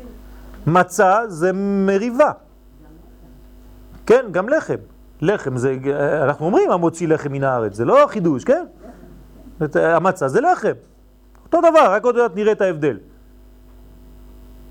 מצה 0.66 1.28
זה 1.28 1.50
מריבה. 1.86 2.32
כן, 4.06 4.26
גם 4.32 4.48
לחם. 4.48 4.95
לחם 5.20 5.56
זה, 5.56 5.76
אנחנו 6.23 6.46
אומרים 6.46 6.70
המוציא 6.70 7.08
לחם 7.08 7.32
מן 7.32 7.44
הארץ, 7.44 7.75
זה 7.75 7.85
לא 7.85 8.06
חידוש, 8.08 8.44
כן? 8.44 8.66
המצה 9.75 10.28
זה 10.28 10.40
לחם. 10.40 10.73
אותו 11.44 11.58
דבר, 11.61 11.92
רק 11.92 12.04
עוד 12.04 12.16
מעט 12.16 12.32
נראה 12.35 12.52
את 12.52 12.61
ההבדל. 12.61 12.99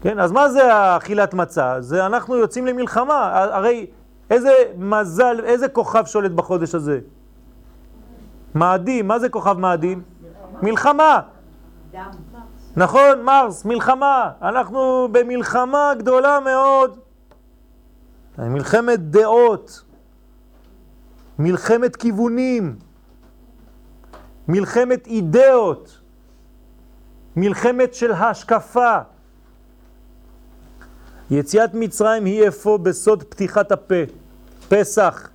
כן, 0.02 0.20
אז 0.20 0.32
מה 0.32 0.50
זה 0.50 0.62
אכילת 0.98 1.34
מצה? 1.34 1.82
זה 1.82 2.06
אנחנו 2.06 2.36
יוצאים 2.36 2.68
למלחמה, 2.68 3.32
הרי 3.34 3.86
איזה 4.30 4.54
מזל, 4.78 5.40
איזה 5.44 5.68
כוכב 5.68 6.06
שולט 6.06 6.32
בחודש 6.32 6.76
הזה? 6.76 7.00
מאדים, 8.56 9.08
מה 9.08 9.20
זה 9.20 9.30
כוכב 9.30 9.58
מאדים? 9.60 10.02
מלחמה. 10.62 11.20
נכון, 12.76 13.22
מרס, 13.22 13.66
מלחמה. 13.66 14.32
אנחנו 14.42 15.08
במלחמה 15.12 15.92
גדולה 15.98 16.40
מאוד. 16.40 16.98
מלחמת 18.38 19.00
דעות. 19.00 19.85
מלחמת 21.40 21.96
כיוונים, 21.96 22.76
מלחמת 24.48 25.08
אידאות, 25.08 26.00
מלחמת 27.36 27.94
של 27.94 28.12
השקפה. 28.12 28.98
יציאת 31.32 31.74
מצרים 31.74 32.26
היא 32.26 32.48
אפוא 32.48 32.78
בסוד 32.78 33.24
פתיחת 33.24 33.72
הפה, 33.72 34.04
פסח, 34.70 35.30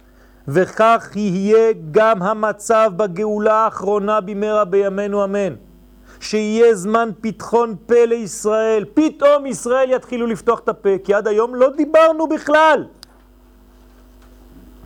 וכך 0.49 1.11
יהיה 1.17 1.73
גם 1.91 2.23
המצב 2.23 2.93
בגאולה 2.97 3.55
האחרונה 3.55 4.21
במהרה 4.21 4.65
בימינו 4.65 5.25
אמן. 5.25 5.55
שיהיה 6.21 6.75
זמן 6.75 7.11
פתחון 7.21 7.77
פה 7.87 8.05
לישראל, 8.05 8.85
פתאום 8.95 9.47
ישראל 9.47 9.91
יתחילו 9.91 10.27
לפתוח 10.27 10.59
את 10.59 10.69
הפה, 10.69 10.91
כי 11.05 11.15
עד 11.15 11.29
היום 11.29 11.55
לא 11.55 11.71
דיברנו 11.77 12.27
בכלל. 12.27 12.87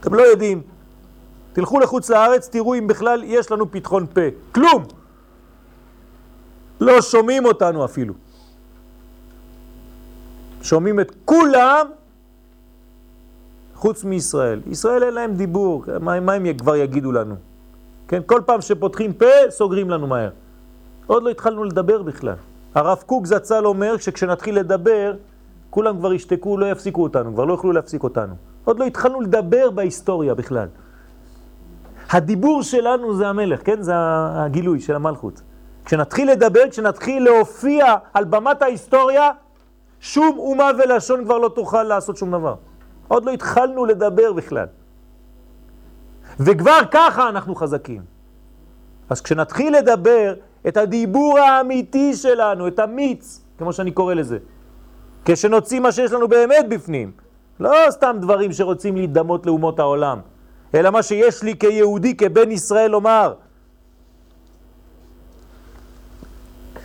אתם 0.01 0.15
לא 0.15 0.23
יודעים, 0.23 0.63
תלכו 1.55 1.81
לחוץ 1.81 2.11
לארץ, 2.11 2.49
תראו 2.49 2.75
אם 2.75 2.87
בכלל 2.87 3.23
יש 3.25 3.51
לנו 3.51 3.71
פתחון 3.71 4.07
פה. 4.07 4.21
כלום! 4.53 4.85
לא 6.81 7.03
שומעים 7.03 7.45
אותנו 7.45 7.85
אפילו. 7.85 8.15
שומעים 10.63 11.01
את 11.01 11.15
כולם 11.25 11.87
חוץ 13.75 14.05
מישראל. 14.05 14.61
ישראל 14.71 15.03
אין 15.03 15.15
להם 15.15 15.35
דיבור, 15.35 15.85
מה, 16.01 16.21
מה 16.21 16.33
הם 16.33 16.53
כבר 16.59 16.77
יגידו 16.77 17.13
לנו? 17.13 17.35
כן, 18.09 18.23
כל 18.27 18.41
פעם 18.47 18.61
שפותחים 18.61 19.13
פה, 19.13 19.51
סוגרים 19.51 19.91
לנו 19.91 20.07
מהר. 20.07 20.31
עוד 21.07 21.23
לא 21.23 21.31
התחלנו 21.31 21.65
לדבר 21.65 22.03
בכלל. 22.03 22.37
הרב 22.75 23.03
קוק 23.07 23.27
זצ"ל 23.27 23.67
אומר 23.67 23.97
שכשנתחיל 23.97 24.59
לדבר, 24.59 25.15
כולם 25.71 25.99
כבר 25.99 26.13
ישתקו, 26.13 26.59
לא 26.59 26.67
יפסיקו 26.67 27.03
אותנו, 27.03 27.35
כבר 27.35 27.45
לא 27.45 27.53
יוכלו 27.53 27.73
להפסיק 27.73 28.03
אותנו. 28.03 28.35
עוד 28.65 28.79
לא 28.79 28.85
התחלנו 28.85 29.21
לדבר 29.21 29.71
בהיסטוריה 29.71 30.35
בכלל. 30.35 30.69
הדיבור 32.11 32.63
שלנו 32.63 33.15
זה 33.15 33.29
המלך, 33.29 33.61
כן? 33.65 33.83
זה 33.83 33.93
הגילוי 33.97 34.81
של 34.81 34.95
המלכות. 34.95 35.43
כשנתחיל 35.85 36.31
לדבר, 36.31 36.61
כשנתחיל 36.71 37.25
להופיע 37.25 37.95
על 38.15 38.25
במת 38.25 38.63
ההיסטוריה, 38.63 39.31
שום 40.01 40.39
אומה 40.39 40.71
ולשון 40.79 41.25
כבר 41.25 41.39
לא 41.39 41.49
תוכל 41.49 41.83
לעשות 41.83 42.17
שום 42.17 42.31
דבר. 42.31 42.55
עוד 43.09 43.25
לא 43.25 43.31
התחלנו 43.31 43.85
לדבר 43.85 44.33
בכלל. 44.33 44.67
וכבר 46.41 46.79
ככה 46.91 47.29
אנחנו 47.29 47.55
חזקים. 47.55 48.03
אז 49.11 49.21
כשנתחיל 49.21 49.77
לדבר, 49.77 50.35
את 50.69 50.77
הדיבור 50.77 51.39
האמיתי 51.39 52.15
שלנו, 52.15 52.69
את 52.69 52.79
המיץ, 52.79 53.45
כמו 53.59 53.73
שאני 53.73 53.91
קורא 53.91 54.15
לזה. 54.15 54.39
כשנוציא 55.25 55.81
מה 55.81 55.93
שיש 55.93 56.13
לנו 56.13 56.29
באמת 56.29 56.69
בפנים. 56.69 57.13
לא 57.61 57.73
סתם 57.91 58.17
דברים 58.21 58.53
שרוצים 58.53 58.97
להידמות 58.97 59.47
לאומות 59.47 59.79
העולם, 59.79 60.19
אלא 60.75 60.91
מה 60.91 61.03
שיש 61.03 61.43
לי 61.43 61.59
כיהודי, 61.59 62.17
כבן 62.17 62.51
ישראל 62.51 62.91
לומר. 62.91 63.35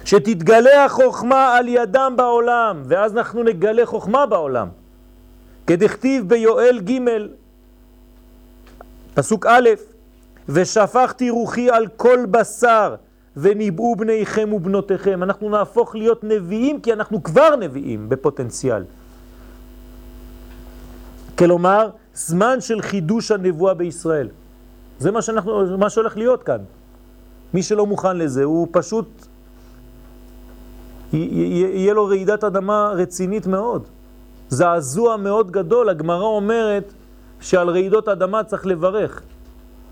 שתתגלה 0.05 0.86
החוכמה 0.86 1.58
על 1.58 1.67
ידם 1.67 2.13
בעולם, 2.17 2.84
ואז 2.86 3.17
אנחנו 3.17 3.43
נגלה 3.43 3.86
חוכמה 3.86 4.25
בעולם. 4.25 4.67
כדכתיב 5.67 6.29
ביואל 6.29 6.79
ג' 6.79 7.00
פסוק 9.13 9.46
א', 9.46 9.69
ושפכתי 10.50 11.29
רוחי 11.29 11.69
על 11.69 11.88
כל 11.98 12.25
בשר, 12.25 12.96
וניבאו 13.38 13.96
בניכם 13.96 14.53
ובנותיכם. 14.53 15.24
אנחנו 15.24 15.50
נהפוך 15.50 15.96
להיות 15.96 16.24
נביאים, 16.24 16.81
כי 16.81 16.93
אנחנו 16.93 17.24
כבר 17.24 17.55
נביאים 17.55 18.10
בפוטנציאל. 18.10 18.84
כלומר, 21.38 21.89
זמן 22.19 22.61
של 22.61 22.81
חידוש 22.81 23.31
הנבואה 23.31 23.73
בישראל. 23.73 24.27
זה 24.99 25.11
מה, 25.11 25.21
שאנחנו, 25.21 25.77
מה 25.77 25.89
שהולך 25.89 26.17
להיות 26.17 26.43
כאן. 26.43 26.61
מי 27.53 27.63
שלא 27.63 27.85
מוכן 27.85 28.17
לזה, 28.17 28.43
הוא 28.43 28.67
פשוט, 28.71 29.07
יהיה 31.13 31.93
לו 31.93 32.05
רעידת 32.05 32.43
אדמה 32.43 32.91
רצינית 32.95 33.47
מאוד. 33.47 33.88
זעזוע 34.49 35.17
מאוד 35.17 35.51
גדול. 35.51 35.89
הגמרא 35.89 36.23
אומרת 36.23 36.93
שעל 37.39 37.69
רעידות 37.69 38.07
אדמה 38.07 38.43
צריך 38.43 38.65
לברך. 38.65 39.21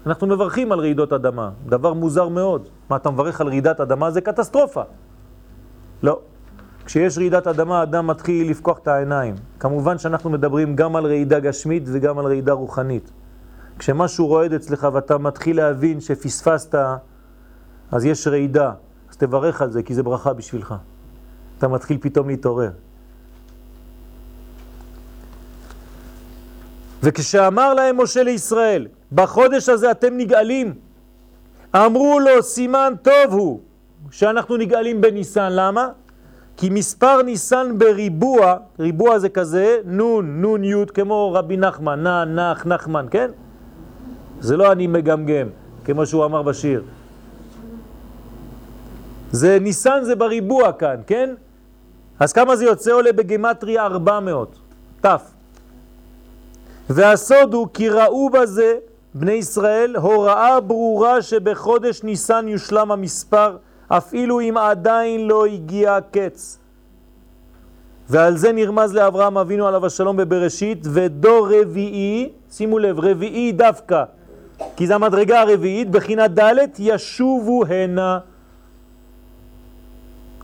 אנחנו 0.05 0.27
מברכים 0.27 0.71
על 0.71 0.79
רעידות 0.79 1.13
אדמה, 1.13 1.49
דבר 1.65 1.93
מוזר 1.93 2.27
מאוד. 2.27 2.67
מה, 2.89 2.95
אתה 2.95 3.09
מברך 3.09 3.41
על 3.41 3.47
רעידת 3.47 3.79
אדמה? 3.79 4.11
זה 4.11 4.21
קטסטרופה. 4.21 4.81
לא. 6.03 6.19
כשיש 6.87 7.17
רעידת 7.17 7.47
אדמה, 7.47 7.83
אדם 7.83 8.07
מתחיל 8.07 8.49
לפקוח 8.51 8.77
את 8.77 8.87
העיניים. 8.87 9.35
כמובן 9.59 9.97
שאנחנו 9.97 10.29
מדברים 10.29 10.75
גם 10.75 10.95
על 10.95 11.05
רעידה 11.05 11.39
גשמית 11.39 11.83
וגם 11.85 12.19
על 12.19 12.25
רעידה 12.25 12.53
רוחנית. 12.53 13.11
כשמשהו 13.79 14.27
רועד 14.27 14.53
אצלך 14.53 14.87
ואתה 14.93 15.17
מתחיל 15.17 15.57
להבין 15.57 16.01
שפספסת, 16.01 16.75
אז 17.91 18.05
יש 18.05 18.27
רעידה. 18.27 18.71
אז 19.09 19.17
תברך 19.17 19.61
על 19.61 19.71
זה, 19.71 19.83
כי 19.83 19.93
זה 19.93 20.03
ברכה 20.03 20.33
בשבילך. 20.33 20.75
אתה 21.57 21.67
מתחיל 21.67 21.97
פתאום 22.01 22.29
להתעורר. 22.29 22.71
וכשאמר 27.03 27.73
להם 27.73 28.01
משה 28.01 28.23
לישראל, 28.23 28.87
בחודש 29.11 29.69
הזה 29.69 29.91
אתם 29.91 30.17
נגאלים, 30.17 30.73
אמרו 31.75 32.19
לו, 32.19 32.43
סימן 32.43 32.93
טוב 33.01 33.33
הוא 33.33 33.59
שאנחנו 34.11 34.57
נגאלים 34.57 35.01
בניסן. 35.01 35.49
למה? 35.51 35.89
כי 36.57 36.69
מספר 36.69 37.21
ניסן 37.21 37.77
בריבוע, 37.77 38.55
ריבוע 38.79 39.19
זה 39.19 39.29
כזה, 39.29 39.79
נון, 39.85 40.41
נון 40.41 40.63
י' 40.63 40.85
כמו 40.93 41.33
רבי 41.33 41.57
נחמן, 41.57 42.03
נע, 42.03 42.25
נח, 42.25 42.65
נחמן, 42.65 43.05
כן? 43.11 43.31
זה 44.39 44.57
לא 44.57 44.71
אני 44.71 44.87
מגמגם, 44.87 45.47
כמו 45.85 46.05
שהוא 46.05 46.25
אמר 46.25 46.41
בשיר. 46.41 46.83
זה 49.31 49.57
ניסן 49.61 49.99
זה 50.03 50.15
בריבוע 50.15 50.71
כאן, 50.71 50.95
כן? 51.07 51.33
אז 52.19 52.33
כמה 52.33 52.55
זה 52.55 52.65
יוצא 52.65 52.91
עולה 52.91 53.11
בגמטריה 53.13 53.85
400, 53.85 54.57
תף. 55.01 55.21
והסוד 56.89 57.53
הוא 57.53 57.67
כי 57.73 57.89
ראו 57.89 58.29
בזה 58.29 58.77
בני 59.13 59.31
ישראל 59.31 59.95
הוראה 59.95 60.59
ברורה 60.59 61.21
שבחודש 61.21 62.03
ניסן 62.03 62.47
יושלם 62.47 62.91
המספר 62.91 63.57
אפילו 63.87 64.41
אם 64.41 64.57
עדיין 64.57 65.27
לא 65.27 65.45
הגיע 65.45 65.95
הקץ. 65.95 66.59
ועל 68.09 68.37
זה 68.37 68.51
נרמז 68.51 68.93
לאברהם 68.93 69.37
אבינו 69.37 69.67
עליו 69.67 69.85
השלום 69.85 70.17
בבראשית, 70.17 70.87
ודור 70.93 71.49
רביעי, 71.51 72.29
שימו 72.51 72.79
לב, 72.79 72.99
רביעי 72.99 73.51
דווקא, 73.51 74.03
כי 74.75 74.87
זו 74.87 74.93
המדרגה 74.93 75.41
הרביעית, 75.41 75.91
בחינת 75.91 76.39
ד' 76.39 76.55
ישובו 76.79 77.65
הנה. 77.65 78.19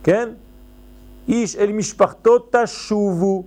כן? 0.02 0.28
איש 1.28 1.56
אל 1.56 1.72
משפחתו 1.72 2.38
תשובו. 2.50 3.44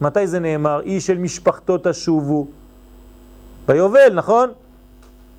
מתי 0.00 0.26
זה 0.26 0.40
נאמר? 0.40 0.80
איש 0.80 1.10
אל 1.10 1.18
משפחתו 1.18 1.78
תשובו. 1.82 2.46
ביובל, 3.66 4.12
נכון? 4.14 4.50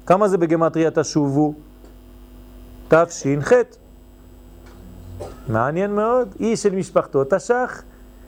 כמה 0.06 0.28
זה 0.28 0.38
בגמטריה 0.38 0.92
תשובו? 0.92 1.54
תש"ח. 2.94 3.54
מעניין 5.48 5.96
מאוד, 5.96 6.36
איש 6.40 6.64
של 6.64 6.76
משפחתו 6.76 7.24
תש"ח, 7.24 7.84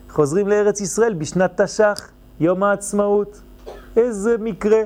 חוזרים 0.09 0.47
לארץ 0.47 0.81
ישראל 0.81 1.13
בשנת 1.13 1.61
תש"ח, 1.61 2.09
יום 2.39 2.63
העצמאות. 2.63 3.41
איזה 3.97 4.35
מקרה. 4.39 4.81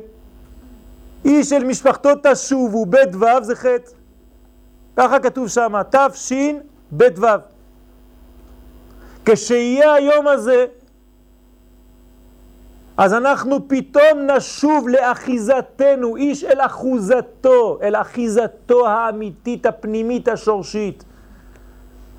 איש 1.25 1.49
של 1.49 1.63
משפחתו 1.63 2.09
תשובו, 2.23 2.85
בית 2.85 3.15
ו' 3.15 3.43
זה 3.43 3.55
חטא. 3.55 3.91
ככה 4.97 5.19
כתוב 5.19 5.47
שם, 5.47 5.73
תש"ן 5.91 6.57
בית 6.91 7.19
ו'. 7.19 7.25
כשיהיה 9.25 9.93
היום 9.93 10.27
הזה, 10.27 10.65
אז 12.99 13.13
אנחנו 13.13 13.67
פתאום 13.67 14.19
נשוב 14.35 14.89
לאחיזתנו, 14.89 16.15
איש 16.15 16.43
אל 16.43 16.61
אחוזתו, 16.61 17.77
אל 17.81 17.95
אחיזתו 17.95 18.87
האמיתית, 18.87 19.65
הפנימית, 19.65 20.27
השורשית. 20.27 21.03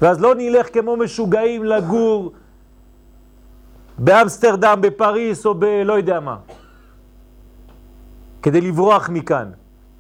ואז 0.03 0.21
לא 0.21 0.35
נלך 0.35 0.73
כמו 0.73 0.97
משוגעים 0.97 1.65
לגור 1.65 2.33
באמסטרדם, 3.99 4.79
בפריס 4.81 5.47
או 5.47 5.55
בלא 5.55 5.93
יודע 5.93 6.21
מה, 6.21 6.37
כדי 8.43 8.61
לברוח 8.61 9.09
מכאן. 9.09 9.51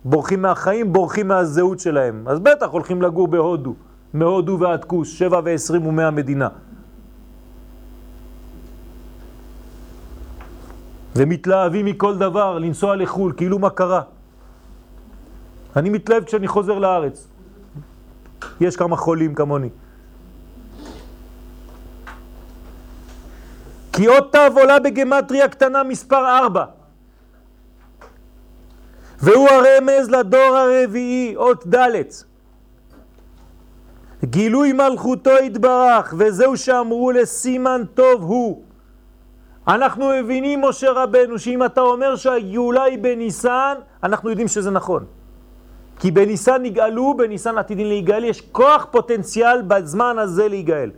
בורחים 0.05 0.43
מהחיים, 0.43 0.93
בורחים 0.93 1.29
מהזהות 1.29 1.81
שלהם. 1.81 2.25
אז 2.29 2.40
בטח 2.40 2.66
הולכים 2.66 3.03
לגור 3.03 3.29
בהודו, 3.29 3.75
מהודו 4.14 4.59
ועד 4.61 4.85
כוס, 4.85 5.09
שבע 5.09 5.40
ועשרים 5.45 5.87
ומאה 5.87 6.11
מדינה. 6.11 6.49
ומתלהבים 11.20 11.87
מכל 11.87 12.18
דבר, 12.18 12.59
לנסוע 12.59 12.96
לחו"ל, 12.96 13.33
כאילו 13.37 13.59
מה 13.59 13.70
קרה. 13.70 14.02
אני 15.76 15.90
מתלהב 15.90 16.24
כשאני 16.24 16.48
חוזר 16.48 16.78
לארץ. 16.78 17.28
יש 18.61 18.76
כמה 18.76 18.96
חולים 18.96 19.35
כמוני. 19.35 19.68
כי 23.92 24.06
עוד 24.06 24.24
תו 24.33 24.61
עולה 24.61 24.78
בגמטריה 24.80 25.48
קטנה 25.48 25.83
מספר 25.83 26.38
4. 26.38 26.64
והוא 29.18 29.48
הרמז 29.48 30.11
לדור 30.11 30.56
הרביעי, 30.56 31.37
אות 31.37 31.66
ד'. 31.74 32.02
גילוי 34.24 34.72
מלכותו 34.72 35.37
התברך, 35.37 36.14
וזהו 36.18 36.56
שאמרו 36.56 37.12
לסימן 37.12 37.83
טוב 37.94 38.22
הוא. 38.22 38.69
אנחנו 39.68 40.11
מבינים, 40.20 40.64
משה 40.64 40.92
רבנו, 40.92 41.38
שאם 41.38 41.64
אתה 41.64 41.81
אומר 41.81 42.16
שהגאולה 42.16 42.83
היא 42.83 42.99
בניסן, 42.99 43.75
אנחנו 44.03 44.31
יודעים 44.31 44.49
שזה 44.49 44.70
נכון. 44.70 45.05
כי 45.99 46.11
בניסן 46.11 46.62
נגאלו, 46.62 47.14
בניסן 47.16 47.59
עתידין 47.59 47.88
להיגאל, 47.88 48.25
יש 48.25 48.40
כוח 48.40 48.87
פוטנציאל 48.90 49.62
בזמן 49.62 50.18
הזה 50.18 50.49
להיגאל. 50.49 50.90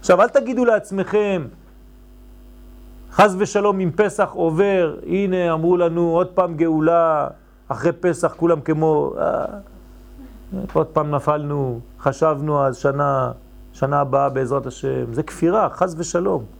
עכשיו, 0.00 0.22
אל 0.22 0.28
תגידו 0.28 0.64
לעצמכם, 0.64 1.46
חז 3.12 3.36
ושלום 3.38 3.80
אם 3.80 3.90
פסח 3.96 4.30
עובר, 4.32 4.96
הנה 5.06 5.52
אמרו 5.52 5.76
לנו 5.76 6.10
עוד 6.10 6.26
פעם 6.26 6.56
גאולה, 6.56 7.28
אחרי 7.68 7.92
פסח 7.92 8.34
כולם 8.36 8.60
כמו, 8.60 9.14
אה, 9.18 9.44
עוד 10.72 10.86
פעם 10.86 11.10
נפלנו, 11.10 11.80
חשבנו 12.00 12.64
אז 12.64 12.76
שנה, 12.76 13.32
שנה 13.72 14.00
הבאה 14.00 14.28
בעזרת 14.28 14.66
השם, 14.66 15.12
זה 15.12 15.22
כפירה, 15.22 15.68
חז 15.70 15.94
ושלום. 15.98 16.55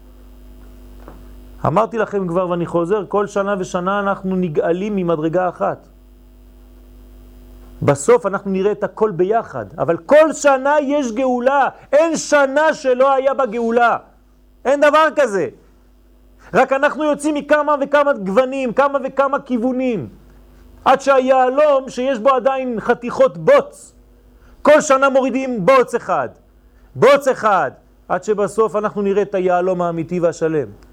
אמרתי 1.64 1.99
לכם 1.99 2.29
כבר 2.29 2.51
ואני 2.51 2.66
חוזר, 2.66 3.05
כל 3.09 3.27
שנה 3.27 3.55
ושנה 3.59 4.01
אנחנו 4.01 4.37
נגאלים 4.37 4.97
ממדרגה 4.97 5.49
אחת. 5.49 5.87
בסוף 7.83 8.27
אנחנו 8.27 8.51
נראה 8.51 8.73
את 8.73 8.85
הכל 8.85 9.11
ביחד, 9.11 9.66
אבל 9.79 9.97
כל 9.97 10.33
שנה 10.33 10.75
יש 10.83 11.12
גאולה, 11.12 11.69
אין 11.92 12.16
שנה 12.16 12.75
שלא 12.75 13.12
היה 13.12 13.35
בה 13.35 13.47
גאולה, 13.47 13.97
אין 14.64 14.81
דבר 14.81 15.09
כזה. 15.16 15.49
רק 16.55 16.73
אנחנו 16.73 17.05
יוצאים 17.05 17.35
מכמה 17.35 17.75
וכמה 17.81 18.12
גוונים, 18.12 18.73
כמה 18.73 18.99
וכמה 19.05 19.40
כיוונים, 19.40 20.09
עד 20.85 21.01
שהיהלום 21.01 21.88
שיש 21.88 22.19
בו 22.19 22.31
עדיין 22.31 22.81
חתיכות 22.81 23.38
בוץ, 23.38 23.92
כל 24.62 24.81
שנה 24.81 25.09
מורידים 25.09 25.66
בוץ 25.66 25.95
אחד, 25.95 26.29
בוץ 26.95 27.29
אחד, 27.29 27.71
עד 28.09 28.25
שבסוף 28.25 28.77
אנחנו 28.77 29.03
נראה 29.03 29.23
את 29.23 29.35
היהלום 29.35 29.83
האמיתי 29.83 30.21
והשלם. 30.21 30.86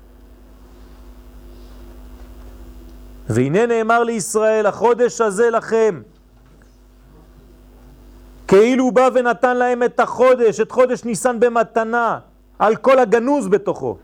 והנה 3.29 3.65
נאמר 3.65 4.03
לישראל, 4.03 4.65
החודש 4.65 5.21
הזה 5.21 5.49
לכם. 5.49 6.01
כאילו 8.47 8.83
הוא 8.83 8.93
בא 8.93 9.09
ונתן 9.13 9.57
להם 9.57 9.83
את 9.83 9.99
החודש, 9.99 10.59
את 10.59 10.71
חודש 10.71 11.03
ניסן 11.03 11.39
במתנה, 11.39 12.19
על 12.59 12.75
כל 12.75 12.99
הגנוז 12.99 13.47
בתוכו. 13.47 13.97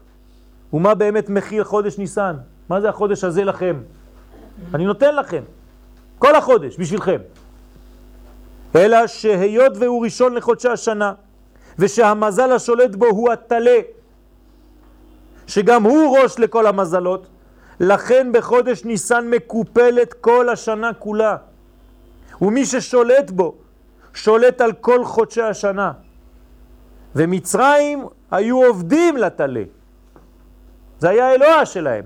ומה 0.74 0.96
באמת 0.96 1.30
מכיל 1.30 1.64
חודש 1.64 1.98
ניסן? 1.98 2.36
מה 2.70 2.82
זה 2.82 2.90
החודש 2.90 3.24
הזה 3.24 3.44
לכם? 3.44 3.82
אני 4.74 4.86
נותן 4.86 5.16
לכם. 5.16 5.44
כל 6.20 6.36
החודש, 6.36 6.80
בשבילכם. 6.80 7.18
אלא 8.76 9.08
שהיות 9.08 9.74
והוא 9.80 10.04
ראשון 10.04 10.34
לחודשי 10.34 10.68
השנה, 10.68 11.14
ושהמזל 11.80 12.52
השולט 12.52 12.96
בו 12.96 13.06
הוא 13.06 13.32
הטלה, 13.32 13.80
שגם 15.48 15.84
הוא 15.84 16.18
ראש 16.18 16.40
לכל 16.40 16.68
המזלות, 16.68 17.28
לכן 17.80 18.28
בחודש 18.34 18.86
ניסן 18.86 19.28
מקופלת 19.28 20.14
כל 20.14 20.50
השנה 20.50 20.94
כולה. 20.94 21.38
ומי 22.42 22.66
ששולט 22.66 23.32
בו, 23.32 23.56
שולט 24.14 24.62
על 24.62 24.74
כל 24.74 25.06
חודשי 25.06 25.42
השנה. 25.42 25.92
ומצרים 27.16 28.06
היו 28.32 28.66
עובדים 28.66 29.18
לטלה. 29.18 29.64
זה 31.00 31.10
היה 31.10 31.34
אלוה 31.34 31.66
שלהם. 31.66 32.06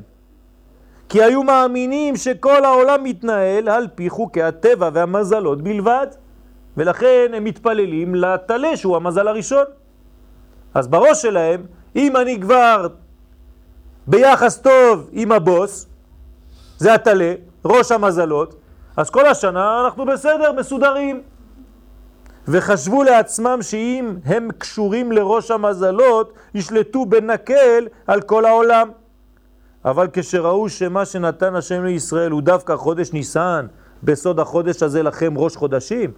כי 1.09 1.23
היו 1.23 1.43
מאמינים 1.43 2.15
שכל 2.15 2.65
העולם 2.65 3.03
מתנהל 3.03 3.69
על 3.69 3.87
פי 3.95 4.09
חוקי 4.09 4.43
הטבע 4.43 4.89
והמזלות 4.93 5.61
בלבד, 5.61 6.07
ולכן 6.77 7.31
הם 7.33 7.43
מתפללים 7.43 8.15
לטלה 8.15 8.77
שהוא 8.77 8.95
המזל 8.95 9.27
הראשון. 9.27 9.65
אז 10.73 10.87
בראש 10.87 11.21
שלהם, 11.21 11.65
אם 11.95 12.17
אני 12.17 12.41
כבר 12.41 12.87
ביחס 14.07 14.57
טוב 14.57 15.09
עם 15.11 15.31
הבוס, 15.31 15.85
זה 16.77 16.93
הטלה, 16.93 17.33
ראש 17.65 17.91
המזלות, 17.91 18.55
אז 18.97 19.09
כל 19.09 19.25
השנה 19.25 19.81
אנחנו 19.85 20.05
בסדר, 20.05 20.51
מסודרים. 20.51 21.21
וחשבו 22.47 23.03
לעצמם 23.03 23.57
שאם 23.61 24.15
הם 24.25 24.47
קשורים 24.57 25.11
לראש 25.11 25.51
המזלות, 25.51 26.33
ישלטו 26.53 27.05
בנקל 27.05 27.87
על 28.07 28.21
כל 28.21 28.45
העולם. 28.45 28.89
אבל 29.85 30.07
כשראו 30.13 30.69
שמה 30.69 31.05
שנתן 31.05 31.55
השם 31.55 31.83
לישראל 31.83 32.31
הוא 32.31 32.41
דווקא 32.41 32.75
חודש 32.75 33.13
ניסן, 33.13 33.65
בסוד 34.03 34.39
החודש 34.39 34.83
הזה 34.83 35.03
לכם 35.03 35.37
ראש 35.37 35.55
חודשים, 35.55 36.11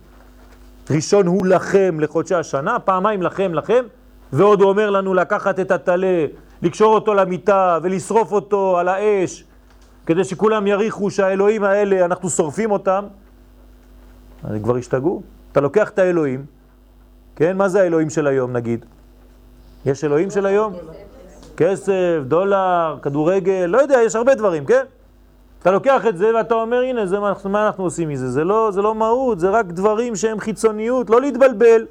ראשון 0.91 1.27
הוא 1.27 1.47
לכם 1.47 1.99
לחודשי 1.99 2.35
השנה, 2.35 2.79
פעמיים 2.79 3.21
לכם 3.21 3.53
לכם, 3.53 3.83
ועוד 4.33 4.61
הוא 4.61 4.69
אומר 4.69 4.89
לנו 4.89 5.13
לקחת 5.13 5.59
את 5.59 5.71
הטלה, 5.71 6.25
לקשור 6.65 6.93
אותו 6.93 7.13
למיטה 7.13 7.79
ולשרוף 7.81 8.31
אותו 8.31 8.77
על 8.77 8.87
האש, 8.87 9.43
כדי 10.05 10.23
שכולם 10.23 10.67
יריחו 10.67 11.09
שהאלוהים 11.11 11.63
האלה, 11.63 12.05
אנחנו 12.05 12.29
שורפים 12.29 12.71
אותם, 12.71 13.05
אז 14.43 14.55
כבר 14.63 14.77
השתגעו. 14.77 15.21
אתה 15.51 15.61
לוקח 15.61 15.89
את 15.89 15.99
האלוהים, 15.99 16.45
כן? 17.35 17.57
מה 17.57 17.69
זה 17.69 17.81
האלוהים 17.81 18.09
של 18.09 18.27
היום 18.27 18.53
נגיד? 18.53 18.85
יש 19.85 20.03
אלוהים 20.03 20.31
של 20.31 20.45
היום? 20.45 20.73
כסף, 21.57 22.19
דולר, 22.27 22.97
כדורגל, 23.01 23.65
לא 23.65 23.77
יודע, 23.77 23.97
יש 24.05 24.15
הרבה 24.15 24.35
דברים, 24.35 24.65
כן? 24.65 24.83
אתה 25.61 25.71
לוקח 25.71 26.05
את 26.05 26.17
זה 26.17 26.35
ואתה 26.35 26.55
אומר, 26.55 26.81
הנה, 26.81 27.05
זה 27.05 27.19
מה, 27.19 27.33
מה 27.45 27.67
אנחנו 27.67 27.83
עושים 27.83 28.09
מזה? 28.09 28.31
זה 28.31 28.43
לא, 28.43 28.71
זה 28.71 28.81
לא 28.81 28.95
מהות, 28.95 29.39
זה 29.39 29.49
רק 29.49 29.65
דברים 29.65 30.15
שהם 30.15 30.39
חיצוניות, 30.39 31.09
לא 31.09 31.21
להתבלבל. 31.21 31.85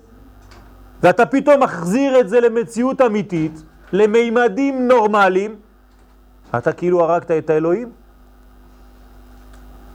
ואתה 1.03 1.27
פתאום 1.27 1.63
מחזיר 1.63 2.21
את 2.21 2.29
זה 2.29 2.41
למציאות 2.41 3.01
אמיתית, 3.01 3.63
למימדים 3.95 4.89
נורמליים, 4.89 5.55
אתה 6.59 6.73
כאילו 6.73 7.01
הרגת 7.01 7.31
את 7.31 7.51
האלוהים? 7.51 7.91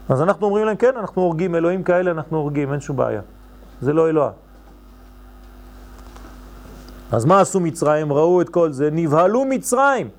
אז 0.09 0.21
אנחנו 0.21 0.45
אומרים 0.45 0.65
להם, 0.65 0.75
כן, 0.75 0.97
אנחנו 0.97 1.21
הורגים, 1.21 1.55
אלוהים 1.55 1.83
כאלה 1.83 2.11
אנחנו 2.11 2.37
הורגים, 2.37 2.71
אין 2.71 2.79
שום 2.79 2.97
בעיה. 2.97 3.21
זה 3.81 3.93
לא 3.93 4.09
אלוה. 4.09 4.31
אז 7.11 7.25
מה 7.25 7.41
עשו 7.41 7.59
מצרים? 7.59 8.13
ראו 8.13 8.41
את 8.41 8.49
כל 8.49 8.71
זה, 8.71 8.89
נבהלו 8.91 9.45
מצרים, 9.45 10.09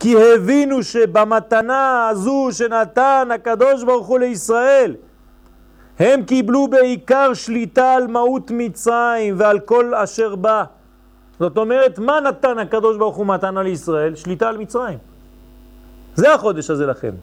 כי 0.00 0.34
הבינו 0.34 0.82
שבמתנה 0.82 2.08
הזו 2.08 2.48
שנתן 2.52 3.28
הקדוש 3.34 3.84
ברוך 3.84 4.06
הוא 4.06 4.18
לישראל, 4.18 4.96
הם 5.98 6.22
קיבלו 6.22 6.68
בעיקר 6.68 7.34
שליטה 7.34 7.92
על 7.94 8.06
מהות 8.06 8.50
מצרים 8.50 9.34
ועל 9.38 9.60
כל 9.60 9.94
אשר 9.94 10.34
בא. 10.34 10.64
זאת 11.42 11.56
אומרת, 11.56 11.98
מה 11.98 12.20
נתן 12.20 12.58
הקדוש 12.58 12.96
ברוך 12.96 13.16
הוא 13.16 13.26
מתנה 13.26 13.62
לישראל? 13.62 14.14
שליטה 14.14 14.48
על 14.48 14.56
מצרים. 14.56 14.98
זה 16.14 16.34
החודש 16.34 16.70
הזה 16.70 16.86
לכם. 16.86 17.14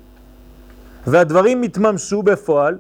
והדברים 1.08 1.64
התממשו 1.64 2.24
בפועל 2.24 2.78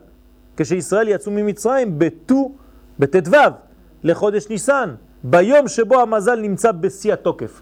כשישראל 0.57 1.07
יצאו 1.07 1.31
ממצרים 1.31 1.99
בט"ו, 1.99 2.51
בט"ו, 2.99 3.31
לחודש 4.03 4.49
ניסן, 4.49 4.95
ביום 5.23 5.67
שבו 5.67 6.01
המזל 6.01 6.39
נמצא 6.39 6.71
בשיא 6.71 7.13
התוקף. 7.13 7.61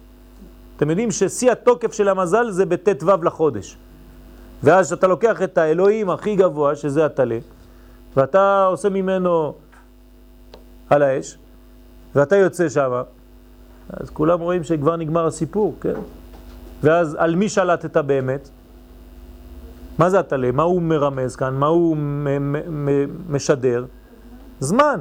אתם 0.77 0.89
יודעים 0.89 1.11
ששיא 1.11 1.51
התוקף 1.51 1.93
של 1.93 2.09
המזל 2.09 2.51
זה 2.51 2.65
בט"ו 2.65 3.23
לחודש. 3.23 3.77
ואז 4.63 4.93
אתה 4.93 5.07
לוקח 5.07 5.41
את 5.41 5.57
האלוהים 5.57 6.09
הכי 6.09 6.35
גבוה, 6.35 6.75
שזה 6.75 7.05
הטלה, 7.05 7.37
ואתה 8.15 8.65
עושה 8.65 8.89
ממנו 8.89 9.53
על 10.89 11.01
האש, 11.03 11.37
ואתה 12.15 12.35
יוצא 12.35 12.69
שם, 12.69 13.01
אז 13.89 14.09
כולם 14.09 14.39
רואים 14.39 14.63
שכבר 14.63 14.95
נגמר 14.95 15.25
הסיפור, 15.25 15.75
כן? 15.81 15.99
ואז 16.83 17.15
על 17.19 17.35
מי 17.35 17.49
שלטת 17.49 17.97
באמת? 17.97 18.49
מה 19.97 20.09
זה 20.09 20.19
הטלה? 20.19 20.51
מה 20.51 20.63
הוא 20.63 20.81
מרמז 20.81 21.35
כאן? 21.35 21.53
מה 21.53 21.67
הוא 21.67 21.97
משדר? 23.29 23.85
זמן. 24.59 24.99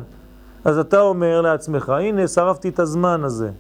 אז 0.65 0.79
אתה 0.79 1.01
אומר 1.01 1.41
לעצמך, 1.41 1.89
הנה, 1.89 2.29
שרפתי 2.29 2.69
את 2.69 2.79
הזמן 2.79 3.25
הזה. 3.25 3.51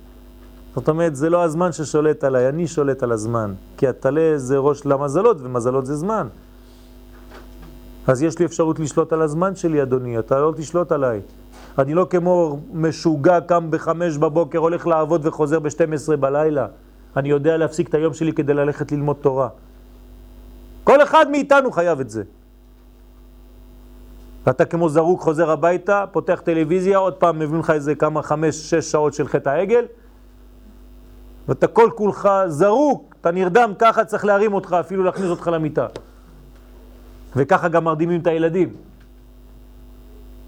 זאת 0.75 0.89
אומרת, 0.89 1.17
זה 1.17 1.31
לא 1.31 1.45
הזמן 1.45 1.73
ששולט 1.73 2.25
עליי, 2.25 2.49
אני 2.49 2.67
שולט 2.67 3.03
על 3.03 3.12
הזמן. 3.12 3.55
כי 3.77 3.89
הטלה 3.89 4.33
זה 4.37 4.59
ראש 4.59 4.87
למזלות, 4.87 5.37
ומזלות 5.41 5.87
זה 5.87 5.97
זמן. 5.97 6.27
אז 8.07 8.23
יש 8.23 8.39
לי 8.39 8.45
אפשרות 8.45 8.79
לשלוט 8.79 9.12
על 9.12 9.23
הזמן 9.23 9.57
שלי, 9.57 9.83
אדוני, 9.83 10.19
אתה 10.19 10.41
לא 10.41 10.53
תשלוט 10.57 10.93
עליי. 10.93 11.21
אני 11.79 11.95
לא 11.95 12.07
כמו 12.11 12.61
משוגע, 12.73 13.41
קם 13.41 13.71
בחמש 13.71 14.17
בבוקר, 14.17 14.59
הולך 14.59 14.87
לעבוד 14.87 15.27
וחוזר 15.27 15.61
ב-12 15.61 16.17
בלילה. 16.17 16.67
אני 17.17 17.29
יודע 17.29 17.57
להפסיק 17.57 17.89
את 17.89 17.95
היום 17.95 18.15
שלי 18.15 18.33
כדי 18.33 18.55
ללכת 18.55 18.93
ללמוד 18.93 19.17
תורה. 19.21 19.49
כל 20.85 21.03
אחד 21.03 21.31
מאיתנו 21.31 21.73
חייב 21.73 22.01
את 22.01 22.11
זה. 22.11 22.23
ואתה 24.47 24.65
כמו 24.65 24.89
זרוק 24.89 25.21
חוזר 25.21 25.51
הביתה, 25.51 26.05
פותח 26.12 26.41
טלוויזיה, 26.45 26.99
עוד 26.99 27.15
פעם 27.15 27.39
מבין 27.39 27.59
לך 27.59 27.71
איזה 27.71 27.95
כמה, 27.95 28.23
חמש, 28.23 28.55
שש 28.55 28.91
שעות 28.91 29.15
של 29.15 29.29
חטא 29.29 29.49
העגל, 29.49 29.85
ואתה 31.49 31.67
כל 31.67 31.91
כולך 31.95 32.29
זרוק, 32.47 33.15
אתה 33.21 33.31
נרדם 33.31 33.73
ככה, 33.79 34.05
צריך 34.05 34.25
להרים 34.25 34.55
אותך, 34.55 34.77
אפילו 34.81 35.05
להכניס 35.05 35.31
אותך 35.31 35.47
למיטה. 35.47 35.87
וככה 37.37 37.69
גם 37.69 37.85
מרדימים 37.85 38.21
את 38.21 38.27
הילדים. 38.27 38.69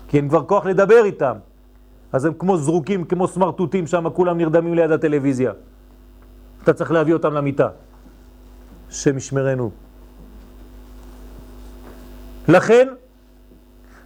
כי 0.08 0.16
אין 0.16 0.28
כבר 0.28 0.44
כוח 0.44 0.66
לדבר 0.66 1.04
איתם. 1.04 1.36
אז 2.12 2.24
הם 2.24 2.32
כמו 2.38 2.56
זרוקים, 2.56 3.04
כמו 3.04 3.28
סמרטוטים 3.28 3.86
שם, 3.86 4.10
כולם 4.10 4.38
נרדמים 4.38 4.74
ליד 4.74 4.90
הטלוויזיה. 4.90 5.52
אתה 6.62 6.72
צריך 6.72 6.90
להביא 6.90 7.14
אותם 7.14 7.32
למיטה. 7.32 7.68
השם 8.88 9.16
ישמרנו. 9.16 9.70
לכן, 12.48 12.88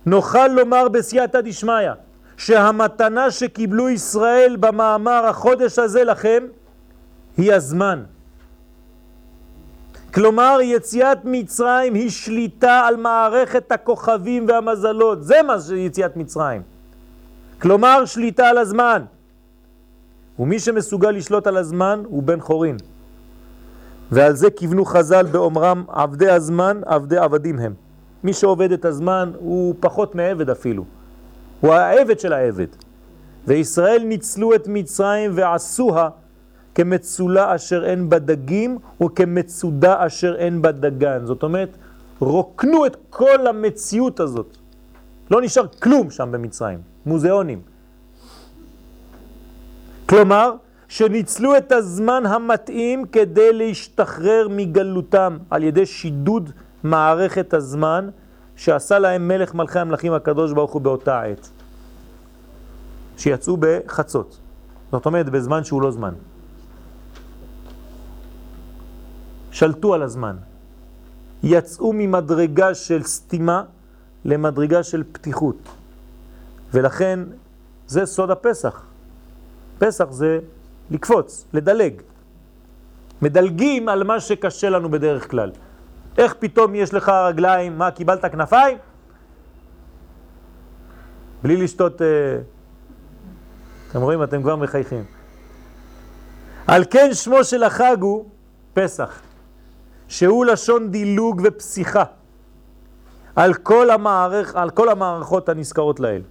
נוכל 0.07 0.47
לומר 0.47 0.89
בסייעתא 0.89 1.41
דשמיא, 1.41 1.93
שהמתנה 2.37 3.31
שקיבלו 3.31 3.89
ישראל 3.89 4.57
במאמר 4.61 5.27
החודש 5.27 5.79
הזה 5.79 6.05
לכם, 6.05 6.43
היא 7.37 7.53
הזמן. 7.53 8.03
כלומר, 10.15 10.59
יציאת 10.63 11.19
מצרים 11.25 11.95
היא 11.95 12.11
שליטה 12.11 12.85
על 12.87 12.97
מערכת 12.97 13.73
הכוכבים 13.73 14.47
והמזלות. 14.49 15.25
זה 15.25 15.43
מה 15.47 15.61
שיציאת 15.61 16.17
מצרים. 16.17 16.63
כלומר, 17.61 18.05
שליטה 18.05 18.49
על 18.49 18.59
הזמן. 18.59 19.03
ומי 20.39 20.59
שמסוגל 20.59 21.11
לשלוט 21.11 21.47
על 21.47 21.57
הזמן 21.57 22.03
הוא 22.07 22.23
בן 22.23 22.41
חורין. 22.41 22.77
ועל 24.11 24.37
זה 24.37 24.51
כיוונו 24.51 24.85
חז"ל 24.85 25.27
באומרם 25.27 25.85
עבדי 25.89 26.31
הזמן, 26.31 26.81
עבדי 26.87 27.17
עבדים 27.17 27.59
הם. 27.59 27.75
מי 28.25 28.33
שעובד 28.33 28.73
את 28.73 28.85
הזמן 28.85 29.33
הוא 29.39 29.75
פחות 29.81 30.15
מעבד 30.15 30.51
אפילו. 30.51 30.85
הוא 31.61 31.73
העבד 31.73 32.21
של 32.21 32.33
העבד. 32.33 32.67
וישראל 33.47 34.03
ניצלו 34.05 34.55
את 34.55 34.67
מצרים 34.67 35.31
ועשוה 35.35 36.09
כמצולה 36.75 37.55
אשר 37.55 37.85
אין 37.85 38.09
בה 38.09 38.19
דגים 38.19 38.79
וכמצודה 39.03 40.07
אשר 40.07 40.37
אין 40.37 40.63
בה 40.63 40.73
דגן. 40.73 41.27
זאת 41.27 41.43
אומרת, 41.43 41.77
רוקנו 42.19 42.87
את 42.87 42.97
כל 43.11 43.47
המציאות 43.47 44.21
הזאת. 44.21 44.57
לא 45.31 45.43
נשאר 45.43 45.67
כלום 45.67 46.11
שם 46.11 46.33
במצרים, 46.33 46.79
מוזיאונים. 47.07 47.61
כלומר, 50.07 50.55
שניצלו 50.89 51.57
את 51.57 51.73
הזמן 51.73 52.27
המתאים 52.27 53.05
כדי 53.05 53.53
להשתחרר 53.53 54.49
מגלותם 54.51 55.39
על 55.51 55.63
ידי 55.63 55.87
שידוד 55.87 56.51
מערכת 56.83 57.55
הזמן 57.55 58.09
שעשה 58.57 58.99
להם 58.99 59.29
מלך 59.29 59.55
מלכי 59.55 59.79
המלכים 59.79 60.13
הקדוש 60.13 60.53
ברוך 60.53 60.73
הוא 60.73 60.83
באותה 60.83 61.23
עת. 61.23 61.49
שיצאו 63.17 63.57
בחצות. 63.61 64.39
זאת 64.93 65.07
אומרת, 65.07 65.31
בזמן 65.31 65.65
שהוא 65.65 65.83
לא 65.83 65.91
זמן. 65.91 66.15
שלטו 69.53 69.95
על 69.95 70.03
הזמן. 70.03 70.37
יצאו 71.43 71.93
ממדרגה 71.93 72.75
של 72.75 73.03
סתימה 73.03 73.63
למדרגה 74.25 74.83
של 74.83 75.03
פתיחות. 75.13 75.57
ולכן 76.73 77.21
זה 77.87 78.07
סוד 78.07 78.31
הפסח. 78.31 78.83
פסח 79.79 80.11
זה 80.11 80.39
לקפוץ, 80.91 81.45
לדלג. 81.53 82.03
מדלגים 83.23 83.89
על 83.89 84.05
מה 84.05 84.21
שקשה 84.21 84.71
לנו 84.71 84.91
בדרך 84.91 85.31
כלל. 85.31 85.51
איך 86.19 86.35
פתאום 86.39 86.75
יש 86.75 86.95
לך 86.95 87.09
רגליים, 87.09 87.79
מה, 87.79 87.91
קיבלת 87.91 88.25
כנפיים? 88.25 88.79
בלי 91.43 91.57
לשתות... 91.57 92.03
אה, 92.03 92.07
אתם 93.91 94.03
רואים, 94.03 94.23
אתם 94.23 94.43
כבר 94.43 94.57
מחייכים. 94.57 95.05
על 96.67 96.85
כן 96.91 97.15
שמו 97.15 97.45
של 97.45 97.63
החג 97.63 97.97
הוא 98.01 98.25
פסח, 98.75 99.21
שהוא 100.13 100.45
לשון 100.45 100.91
דילוג 100.91 101.41
ופסיכה 101.45 102.05
על 103.37 103.55
כל, 103.55 103.91
המערכ, 103.91 104.57
על 104.57 104.71
כל 104.71 104.89
המערכות 104.89 105.49
הנזכרות 105.49 106.01
לאל. 106.01 106.23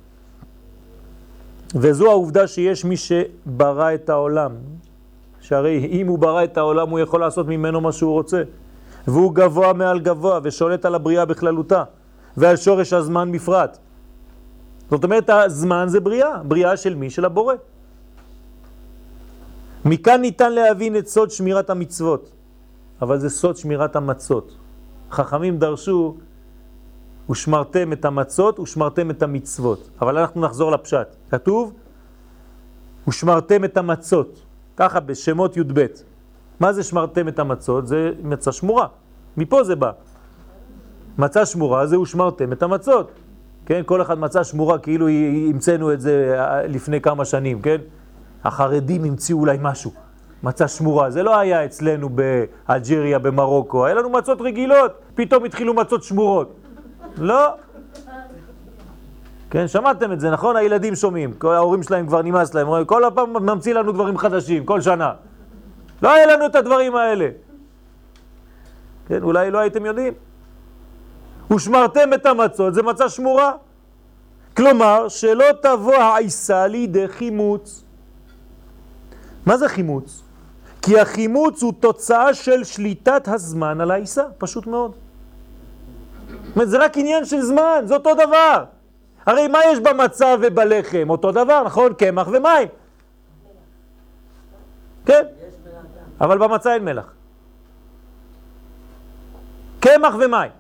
וזו 1.76 2.10
העובדה 2.10 2.48
שיש 2.48 2.86
מי 2.86 2.98
שברא 2.98 3.94
את 3.94 4.10
העולם, 4.10 4.52
שהרי 5.42 5.88
אם 5.92 6.08
הוא 6.08 6.20
ברא 6.20 6.44
את 6.44 6.58
העולם 6.58 6.90
הוא 6.90 7.00
יכול 7.00 7.20
לעשות 7.20 7.48
ממנו 7.48 7.82
מה 7.82 7.92
שהוא 7.92 8.12
רוצה. 8.12 8.44
והוא 9.08 9.36
גבוה 9.36 9.74
מעל 9.74 10.00
גבוה 10.00 10.40
ושולט 10.44 10.86
על 10.86 10.96
הבריאה 10.96 11.26
בכללותה 11.26 11.84
ועל 12.38 12.58
שורש 12.58 12.94
הזמן 12.94 13.32
בפרט. 13.32 13.78
זאת 14.90 15.04
אומרת, 15.04 15.30
הזמן 15.30 15.86
זה 15.88 16.00
בריאה, 16.00 16.38
בריאה 16.44 16.78
של 16.78 16.96
מי? 16.96 17.10
של 17.10 17.26
הבורא. 17.26 17.56
מכאן 19.86 20.22
ניתן 20.22 20.52
להבין 20.54 20.98
את 20.98 21.08
סוד 21.08 21.32
שמירת 21.32 21.70
המצוות, 21.70 22.32
אבל 23.02 23.20
זה 23.20 23.30
סוד 23.30 23.58
שמירת 23.58 23.96
המצות. 23.96 24.58
חכמים 25.12 25.58
דרשו, 25.58 26.16
ושמרתם 27.30 27.94
את 27.94 28.06
המצות 28.06 28.60
ושמרתם 28.60 29.10
את 29.10 29.24
המצוות. 29.24 29.90
אבל 30.02 30.18
אנחנו 30.18 30.42
נחזור 30.42 30.72
לפשט. 30.72 31.16
כתוב, 31.30 31.74
ושמרתם 33.08 33.64
את 33.64 33.78
המצות. 33.78 34.42
ככה 34.78 35.00
בשמות 35.00 35.58
י"ב. 35.58 35.86
מה 36.60 36.74
זה 36.74 36.84
שמרתם 36.84 37.28
את 37.28 37.40
המצות? 37.40 37.88
זה 37.88 38.12
מצה 38.24 38.52
שמורה. 38.52 38.88
מפה 39.38 39.64
זה 39.64 39.76
בא. 39.76 39.92
מצה 41.18 41.46
שמורה 41.46 41.88
זה 41.88 42.00
ושמרתם 42.00 42.54
את 42.54 42.64
המצות. 42.64 43.12
כן, 43.66 43.82
כל 43.86 44.02
אחד 44.02 44.20
מצא 44.20 44.44
שמורה 44.44 44.80
כאילו 44.80 45.08
המצאנו 45.50 45.94
את 45.94 46.02
זה 46.02 46.36
אה, 46.40 46.68
לפני 46.68 47.02
כמה 47.02 47.26
שנים, 47.26 47.62
כן? 47.62 47.78
החרדים 48.44 49.04
המציאו 49.04 49.40
אולי 49.40 49.58
משהו, 49.62 49.92
מצה 50.44 50.68
שמורה. 50.68 51.12
זה 51.12 51.24
לא 51.24 51.40
היה 51.40 51.66
אצלנו 51.66 52.10
באלג'יריה, 52.10 53.20
במרוקו, 53.20 53.86
היה 53.86 53.96
לנו 53.96 54.10
מצות 54.10 54.42
רגילות, 54.42 54.92
פתאום 55.16 55.46
התחילו 55.46 55.74
מצות 55.74 56.04
שמורות. 56.04 56.56
לא. 57.18 57.48
כן, 59.50 59.68
שמעתם 59.68 60.12
את 60.12 60.20
זה, 60.20 60.32
נכון? 60.32 60.56
הילדים 60.56 60.96
שומעים, 60.96 61.34
כל 61.34 61.54
ההורים 61.54 61.84
שלהם 61.84 62.08
כבר 62.08 62.22
נמאס 62.22 62.54
להם, 62.54 62.86
כל 62.86 63.04
הפעם 63.04 63.34
ממציא 63.34 63.74
לנו 63.74 63.92
דברים 63.92 64.18
חדשים, 64.18 64.66
כל 64.66 64.82
שנה. 64.82 65.14
לא 66.02 66.12
היה 66.14 66.26
לנו 66.26 66.46
את 66.46 66.56
הדברים 66.56 66.96
האלה. 66.96 67.30
כן, 69.08 69.24
אולי 69.24 69.52
לא 69.52 69.60
הייתם 69.60 69.86
יודעים. 69.86 70.14
ושמרתם 71.52 72.14
את 72.14 72.26
המצות, 72.26 72.74
זה 72.74 72.84
מצה 72.84 73.10
שמורה. 73.10 73.52
כלומר, 74.58 75.08
שלא 75.08 75.46
תבוא 75.62 75.96
העיסה 75.96 76.68
לידי 76.68 77.08
חימוץ. 77.08 77.84
מה 79.46 79.58
זה 79.58 79.70
חימוץ? 79.70 80.24
כי 80.82 81.00
החימוץ 81.00 81.64
הוא 81.64 81.74
תוצאה 81.80 82.34
של 82.34 82.64
שליטת 82.64 83.28
הזמן 83.28 83.82
על 83.82 83.92
העיסה, 83.92 84.24
פשוט 84.38 84.68
מאוד. 84.68 84.92
זה 86.64 86.78
רק 86.78 86.98
עניין 86.98 87.26
של 87.26 87.42
זמן, 87.42 87.84
זה 87.86 87.94
אותו 87.94 88.14
דבר. 88.14 88.64
הרי 89.26 89.48
מה 89.48 89.60
יש 89.72 89.80
במצה 89.80 90.36
ובלחם? 90.42 91.10
אותו 91.10 91.32
דבר, 91.32 91.64
נכון? 91.64 91.94
קמח 91.94 92.28
ומים. 92.28 92.68
כן, 95.06 95.24
אבל 96.22 96.38
במצה 96.38 96.74
אין 96.74 96.86
מלח. 96.86 97.14
קמח 99.80 100.14
ומים. 100.20 100.52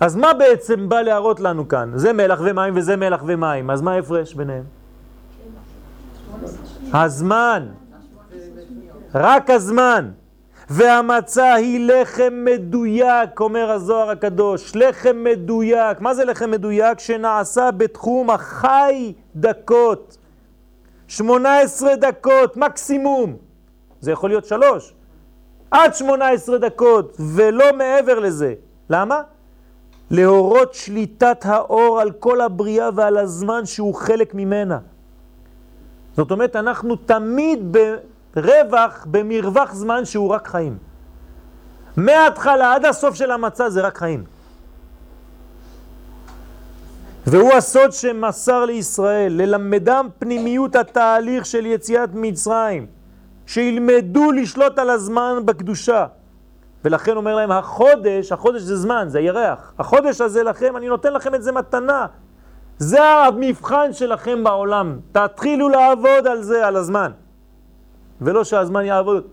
אז 0.00 0.16
מה 0.16 0.34
בעצם 0.34 0.88
בא 0.88 1.00
להראות 1.00 1.40
לנו 1.40 1.68
כאן? 1.68 1.90
זה 1.94 2.12
מלח 2.12 2.40
ומים 2.42 2.76
וזה 2.76 2.96
מלח 2.96 3.22
ומים, 3.26 3.70
אז 3.70 3.82
מה 3.82 3.92
ההפרש 3.92 4.34
ביניהם? 4.34 4.64
הזמן, 6.92 7.68
רק 9.14 9.50
הזמן. 9.50 10.10
והמצה 10.70 11.54
היא 11.54 11.88
לחם 11.92 12.44
מדויק, 12.44 13.40
אומר 13.40 13.70
הזוהר 13.70 14.10
הקדוש, 14.10 14.76
לחם 14.76 15.24
מדויק. 15.24 16.00
מה 16.00 16.14
זה 16.14 16.24
לחם 16.24 16.50
מדויק? 16.50 16.98
שנעשה 16.98 17.70
בתחום 17.70 18.30
החי 18.30 19.12
דקות. 19.36 20.16
18 21.08 21.96
דקות 21.96 22.56
מקסימום. 22.56 23.36
זה 24.00 24.12
יכול 24.12 24.30
להיות 24.30 24.44
שלוש. 24.44 24.94
עד 25.70 25.94
18 25.94 26.58
דקות, 26.58 27.16
ולא 27.20 27.64
מעבר 27.76 28.18
לזה. 28.18 28.54
למה? 28.90 29.22
להורות 30.10 30.74
שליטת 30.74 31.38
האור 31.44 32.00
על 32.00 32.10
כל 32.10 32.40
הבריאה 32.40 32.88
ועל 32.94 33.16
הזמן 33.18 33.66
שהוא 33.66 33.94
חלק 33.94 34.34
ממנה. 34.34 34.78
זאת 36.16 36.30
אומרת, 36.30 36.56
אנחנו 36.56 36.96
תמיד 36.96 37.76
ברווח, 38.36 39.06
במרווח 39.10 39.74
זמן 39.74 40.04
שהוא 40.04 40.30
רק 40.30 40.48
חיים. 40.48 40.78
מההתחלה 41.96 42.74
עד 42.74 42.84
הסוף 42.84 43.14
של 43.14 43.30
המצע 43.30 43.68
זה 43.68 43.80
רק 43.80 43.98
חיים. 43.98 44.24
והוא 47.26 47.52
הסוד 47.52 47.92
שמסר 47.92 48.64
לישראל, 48.64 49.32
ללמדם 49.32 50.08
פנימיות 50.18 50.76
התהליך 50.76 51.46
של 51.46 51.66
יציאת 51.66 52.08
מצרים, 52.12 52.86
שילמדו 53.46 54.32
לשלוט 54.32 54.78
על 54.78 54.90
הזמן 54.90 55.38
בקדושה. 55.44 56.06
ולכן 56.84 57.16
אומר 57.16 57.34
להם, 57.34 57.52
החודש, 57.52 58.32
החודש 58.32 58.62
זה 58.62 58.76
זמן, 58.76 59.04
זה 59.08 59.20
ירח. 59.20 59.72
החודש 59.78 60.20
הזה 60.20 60.42
לכם, 60.42 60.76
אני 60.76 60.88
נותן 60.88 61.12
לכם 61.12 61.34
את 61.34 61.42
זה 61.42 61.52
מתנה. 61.52 62.06
זה 62.78 63.04
המבחן 63.04 63.92
שלכם 63.92 64.44
בעולם. 64.44 64.98
תתחילו 65.12 65.68
לעבוד 65.68 66.26
על 66.26 66.42
זה, 66.42 66.66
על 66.66 66.76
הזמן. 66.76 67.12
ולא 68.24 68.44
שהזמן 68.44 68.84
יעבוד 68.84 69.24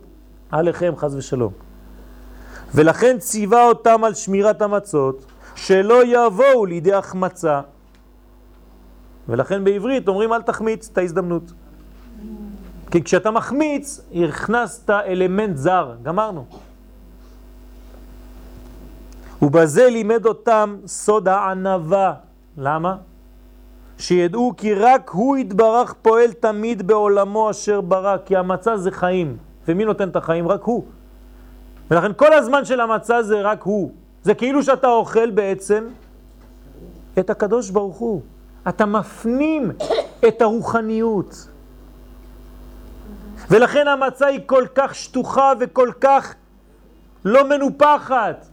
עליכם, 0.51 0.93
חז 0.97 1.15
ושלום. 1.15 1.53
ולכן 2.75 3.17
ציווה 3.19 3.63
אותם 3.67 4.03
על 4.03 4.13
שמירת 4.13 4.61
המצות, 4.61 5.25
שלא 5.55 6.03
יבואו 6.05 6.65
לידי 6.65 6.93
החמצה. 6.93 7.61
ולכן 9.29 9.63
בעברית 9.63 10.07
אומרים 10.07 10.33
אל 10.33 10.41
תחמיץ 10.41 10.89
את 10.91 10.97
ההזדמנות. 10.97 11.51
כי 12.91 13.03
כשאתה 13.03 13.31
מחמיץ, 13.31 14.01
הכנסת 14.29 14.89
אלמנט 14.89 15.57
זר, 15.57 15.95
גמרנו. 16.03 16.45
ובזה 19.41 19.89
לימד 19.89 20.25
אותם 20.25 20.77
סוד 20.85 21.27
הענבה. 21.27 22.13
למה? 22.57 22.95
שידעו 23.99 24.53
כי 24.57 24.73
רק 24.73 25.09
הוא 25.09 25.37
יתברך 25.37 25.93
פועל 26.01 26.31
תמיד 26.31 26.87
בעולמו 26.87 27.51
אשר 27.51 27.81
ברא, 27.81 28.17
כי 28.25 28.35
המצה 28.35 28.77
זה 28.77 28.91
חיים. 28.91 29.37
ומי 29.67 29.85
נותן 29.85 30.09
את 30.09 30.15
החיים? 30.15 30.47
רק 30.47 30.63
הוא. 30.63 30.83
ולכן 31.91 32.11
כל 32.15 32.33
הזמן 32.33 32.65
של 32.65 32.79
המצה 32.79 33.23
זה 33.23 33.41
רק 33.41 33.63
הוא. 33.63 33.91
זה 34.23 34.33
כאילו 34.33 34.63
שאתה 34.63 34.87
אוכל 34.87 35.29
בעצם 35.29 35.87
את 37.19 37.29
הקדוש 37.29 37.69
ברוך 37.69 37.97
הוא. 37.97 38.21
אתה 38.69 38.85
מפנים 38.85 39.71
את 40.27 40.41
הרוחניות. 40.41 41.47
ולכן 43.49 43.87
המצה 43.87 44.27
היא 44.27 44.39
כל 44.45 44.65
כך 44.75 44.95
שטוחה 44.95 45.53
וכל 45.59 45.91
כך 46.01 46.35
לא 47.25 47.49
מנופחת. 47.49 48.45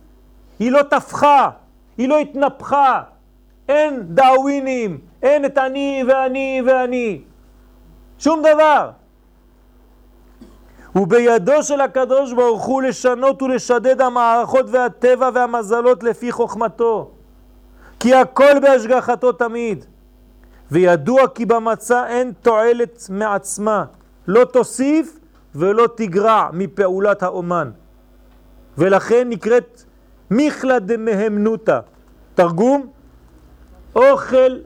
היא 0.58 0.72
לא 0.72 0.82
תפחה, 0.82 1.50
היא 1.98 2.08
לא 2.08 2.18
התנפחה. 2.18 3.02
אין 3.68 4.02
דאווינים, 4.06 4.98
אין 5.22 5.44
את 5.44 5.58
אני 5.58 6.04
ואני 6.08 6.62
ואני. 6.66 7.20
שום 8.18 8.42
דבר. 8.42 8.90
ובידו 10.96 11.62
של 11.62 11.80
הקדוש 11.80 12.32
ברוך 12.32 12.64
הוא 12.64 12.82
לשנות 12.82 13.42
ולשדד 13.42 14.00
המערכות 14.00 14.66
והטבע 14.70 15.30
והמזלות 15.34 16.02
לפי 16.02 16.32
חוכמתו. 16.32 17.10
כי 18.00 18.14
הכל 18.14 18.58
בהשגחתו 18.62 19.32
תמיד. 19.32 19.84
וידוע 20.70 21.28
כי 21.28 21.46
במצה 21.46 22.06
אין 22.06 22.32
תועלת 22.42 23.06
מעצמה, 23.10 23.84
לא 24.26 24.44
תוסיף 24.44 25.18
ולא 25.54 25.88
תגרע 25.96 26.48
מפעולת 26.52 27.22
האומן. 27.22 27.70
ולכן 28.78 29.28
נקראת 29.28 29.82
מיכלה 30.30 30.78
דמהמנותה. 30.78 31.80
תרגום, 32.34 32.86
אוכל 33.96 34.56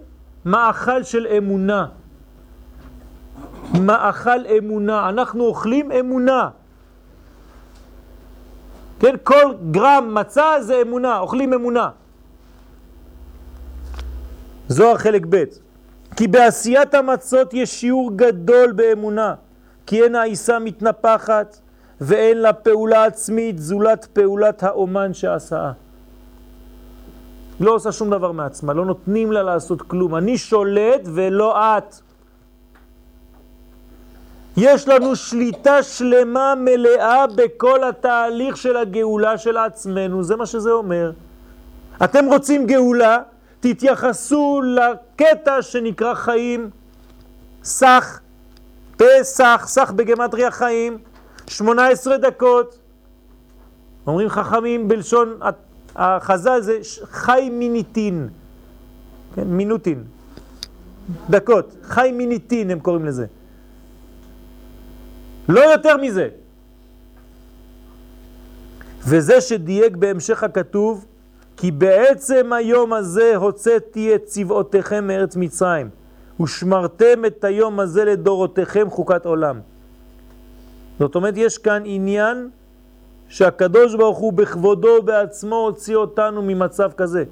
מאכל 0.45 1.03
של 1.03 1.27
אמונה. 1.27 1.87
מאכל 3.81 4.47
אמונה, 4.59 5.09
אנחנו 5.09 5.45
אוכלים 5.45 5.93
אמונה. 5.93 6.49
כן, 9.01 9.15
כל 9.25 9.55
גרם 9.71 10.15
מצה 10.15 10.45
זה 10.61 10.83
אמונה, 10.83 11.19
אוכלים 11.19 11.53
אמונה. 11.55 11.91
זוהר 14.69 14.97
חלק 14.99 15.27
ב' 15.29 15.45
כי 16.17 16.29
בעשיית 16.29 16.95
המצות 16.95 17.55
יש 17.55 17.81
שיעור 17.81 18.11
גדול 18.17 18.73
באמונה, 18.73 19.35
כי 19.87 20.03
אין 20.03 20.15
העיסה 20.15 20.59
מתנפחת 20.59 21.59
ואין 22.01 22.39
לה 22.39 22.53
פעולה 22.53 23.05
עצמית 23.05 23.59
זולת 23.59 24.05
פעולת 24.13 24.63
האומן 24.63 25.15
שעשה. 25.15 25.73
לא 27.61 27.75
עושה 27.75 27.93
שום 27.93 28.11
דבר 28.11 28.33
מעצמה, 28.33 28.73
לא 28.73 28.85
נותנים 28.85 29.33
לה 29.33 29.43
לעשות 29.43 29.83
כלום. 29.83 30.17
אני 30.17 30.39
שולט 30.39 31.01
ולא 31.05 31.57
את. 31.79 31.95
יש 34.57 34.89
לנו 34.89 35.17
שליטה 35.17 35.83
שלמה 35.83 36.55
מלאה 36.57 37.27
בכל 37.27 37.85
התהליך 37.85 38.57
של 38.57 38.77
הגאולה 38.77 39.39
של 39.39 39.57
עצמנו, 39.57 40.23
זה 40.23 40.37
מה 40.37 40.47
שזה 40.47 40.71
אומר. 40.71 41.13
אתם 42.05 42.25
רוצים 42.27 42.67
גאולה, 42.67 43.19
תתייחסו 43.61 44.61
לקטע 44.65 45.63
שנקרא 45.63 46.15
חיים, 46.15 46.71
סך, 47.65 48.21
פסח, 48.97 49.65
סך 49.67 49.93
בגמטריה 49.97 50.51
חיים, 50.51 50.99
18 51.47 52.19
דקות. 52.19 52.79
אומרים 54.07 54.29
חכמים 54.29 54.89
בלשון 54.89 55.39
החז"ל 55.97 56.61
זה 56.61 56.79
חי 57.05 57.51
מיניטין, 57.53 58.29
כן, 59.35 59.47
מינוטין, 59.47 60.05
דקות, 61.31 61.77
חי 61.83 62.13
מיניטין 62.15 62.71
הם 62.71 62.81
קוראים 62.81 63.05
לזה. 63.05 63.27
לא 65.49 65.61
יותר 65.61 65.97
מזה. 65.97 66.29
וזה 69.05 69.41
שדייק 69.41 69.97
בהמשך 69.97 70.43
הכתוב, 70.43 71.07
כי 71.57 71.71
בעצם 71.71 72.53
היום 72.53 72.93
הזה 72.93 73.37
הוצאתי 73.37 74.15
את 74.15 74.25
צבאותיכם 74.25 75.07
מארץ 75.07 75.37
מצרים, 75.37 75.89
ושמרתם 76.41 77.25
את 77.27 77.45
היום 77.45 77.81
הזה 77.81 78.05
לדורותיכם 78.05 78.91
חוקת 78.91 79.27
עולם. 79.27 79.61
זאת 80.99 81.15
אומרת, 81.15 81.35
יש 81.37 81.59
כאן 81.59 81.83
עניין 81.85 82.51
שהקדוש 83.31 83.95
ברוך 83.95 84.19
הוא 84.19 84.33
בכבודו 84.33 85.03
בעצמו 85.03 85.57
הוציא 85.57 85.97
אותנו 85.97 86.43
ממצב 86.43 86.91
כזה. 86.97 87.25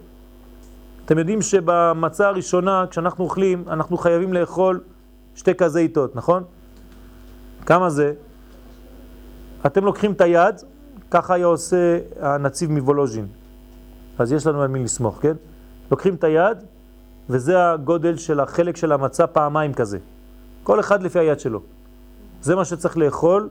אתם 1.05 1.19
יודעים 1.19 1.43
שבמצה 1.43 2.29
הראשונה, 2.29 2.85
כשאנחנו 2.91 3.25
אוכלים, 3.25 3.65
אנחנו 3.69 3.97
חייבים 3.99 4.33
לאכול 4.33 4.81
שתי 5.35 5.55
כזה 5.55 5.79
איתות, 5.79 6.17
נכון? 6.17 6.43
כמה 7.67 7.91
זה? 7.91 8.13
אתם 9.67 9.85
לוקחים 9.85 10.13
את 10.13 10.21
היד, 10.21 10.55
ככה 11.11 11.35
היה 11.35 11.47
עושה 11.47 11.99
הנציב 12.21 12.71
מוולוז'ין. 12.71 13.27
אז 14.19 14.33
יש 14.33 14.47
לנו 14.47 14.63
על 14.63 14.69
מי 14.69 14.85
לסמוך, 14.85 15.19
כן? 15.23 15.37
לוקחים 15.91 16.15
את 16.15 16.25
היד, 16.25 16.59
וזה 17.31 17.71
הגודל 17.71 18.17
של 18.17 18.41
החלק 18.41 18.77
של 18.77 18.93
המצה 18.93 19.27
פעמיים 19.27 19.75
כזה. 19.75 19.99
כל 20.63 20.81
אחד 20.81 21.03
לפי 21.03 21.19
היד 21.19 21.41
שלו. 21.41 21.61
זה 22.43 22.57
מה 22.57 22.65
שצריך 22.65 22.99
לאכול 22.99 23.49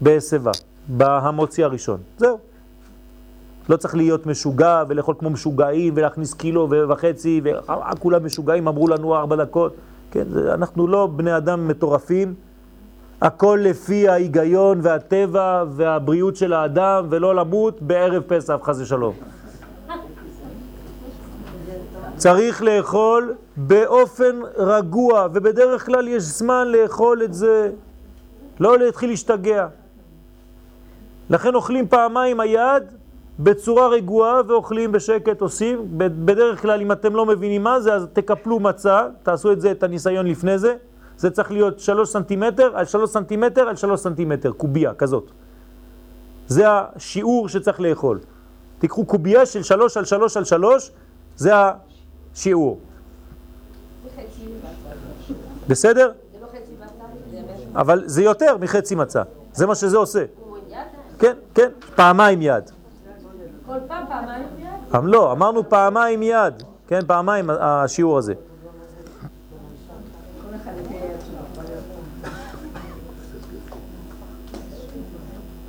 בהסבה, 0.00 0.50
בהמוציא 0.88 1.64
הראשון. 1.64 1.98
זהו. 2.18 2.38
לא 3.68 3.76
צריך 3.76 3.94
להיות 3.94 4.26
משוגע 4.26 4.82
ולאכול 4.88 5.14
כמו 5.18 5.30
משוגעים 5.30 5.92
ולהכניס 5.96 6.34
קילו 6.34 6.68
וחצי 6.88 7.40
וכולם 7.44 8.26
משוגעים, 8.26 8.68
אמרו 8.68 8.88
לנו 8.88 9.16
ארבע 9.16 9.36
דקות. 9.36 9.74
כן, 10.10 10.24
אנחנו 10.52 10.86
לא 10.88 11.06
בני 11.06 11.36
אדם 11.36 11.68
מטורפים, 11.68 12.34
הכל 13.20 13.58
לפי 13.62 14.08
ההיגיון 14.08 14.80
והטבע 14.82 15.64
והבריאות 15.70 16.36
של 16.36 16.52
האדם 16.52 17.06
ולא 17.10 17.34
למות 17.34 17.82
בערב 17.82 18.22
פסח, 18.26 18.58
חס 18.62 18.80
ושלום. 18.80 19.14
צריך 22.16 22.62
לאכול 22.62 23.34
באופן 23.56 24.40
רגוע, 24.56 25.28
ובדרך 25.32 25.86
כלל 25.86 26.08
יש 26.08 26.22
זמן 26.22 26.68
לאכול 26.68 27.22
את 27.22 27.34
זה, 27.34 27.70
לא 28.60 28.78
להתחיל 28.78 29.10
להשתגע. 29.10 29.66
לכן 31.30 31.54
אוכלים 31.54 31.88
פעמיים 31.88 32.40
היד 32.40 32.82
בצורה 33.38 33.88
רגועה 33.88 34.40
ואוכלים 34.48 34.92
בשקט, 34.92 35.40
עושים. 35.40 35.88
בדרך 35.96 36.62
כלל, 36.62 36.80
אם 36.80 36.92
אתם 36.92 37.16
לא 37.16 37.26
מבינים 37.26 37.62
מה 37.62 37.80
זה, 37.80 37.94
אז 37.94 38.06
תקפלו 38.12 38.60
מצה, 38.60 39.06
תעשו 39.22 39.52
את 39.52 39.60
זה, 39.60 39.70
את 39.70 39.82
הניסיון 39.82 40.26
לפני 40.26 40.58
זה. 40.58 40.76
זה 41.16 41.30
צריך 41.30 41.52
להיות 41.52 41.80
שלוש 41.80 42.08
סנטימטר 42.08 42.70
על 42.74 42.84
שלוש 42.84 43.10
סנטימטר 43.10 43.68
על 43.68 43.76
שלוש 43.76 44.00
סנטימטר, 44.00 44.52
קובייה 44.52 44.94
כזאת. 44.94 45.30
זה 46.46 46.64
השיעור 46.68 47.48
שצריך 47.48 47.80
לאכול. 47.80 48.20
תיקחו 48.78 49.04
קובייה 49.04 49.46
של 49.46 49.62
שלוש 49.62 49.96
על 49.96 50.04
שלוש 50.04 50.36
על 50.36 50.44
שלוש, 50.44 50.90
זה 51.36 51.52
השיעור. 52.34 52.78
בסדר? 55.68 56.12
אבל 57.74 58.02
זה 58.06 58.22
יותר 58.22 58.56
מחצי 58.58 58.94
מצה, 58.94 59.22
זה 59.52 59.66
מה 59.66 59.74
שזה 59.74 59.96
עושה. 59.96 60.24
כן, 61.24 61.36
כן, 61.54 61.68
פעמיים 61.94 62.42
יד. 62.42 62.70
כל 63.66 63.72
פעם 63.88 64.04
פעמיים 64.08 64.46
יד? 64.58 65.04
לא, 65.04 65.32
אמרנו 65.32 65.68
פעמיים 65.68 66.22
יד, 66.22 66.62
כן, 66.88 67.00
פעמיים 67.06 67.50
השיעור 67.50 68.18
הזה. 68.18 68.34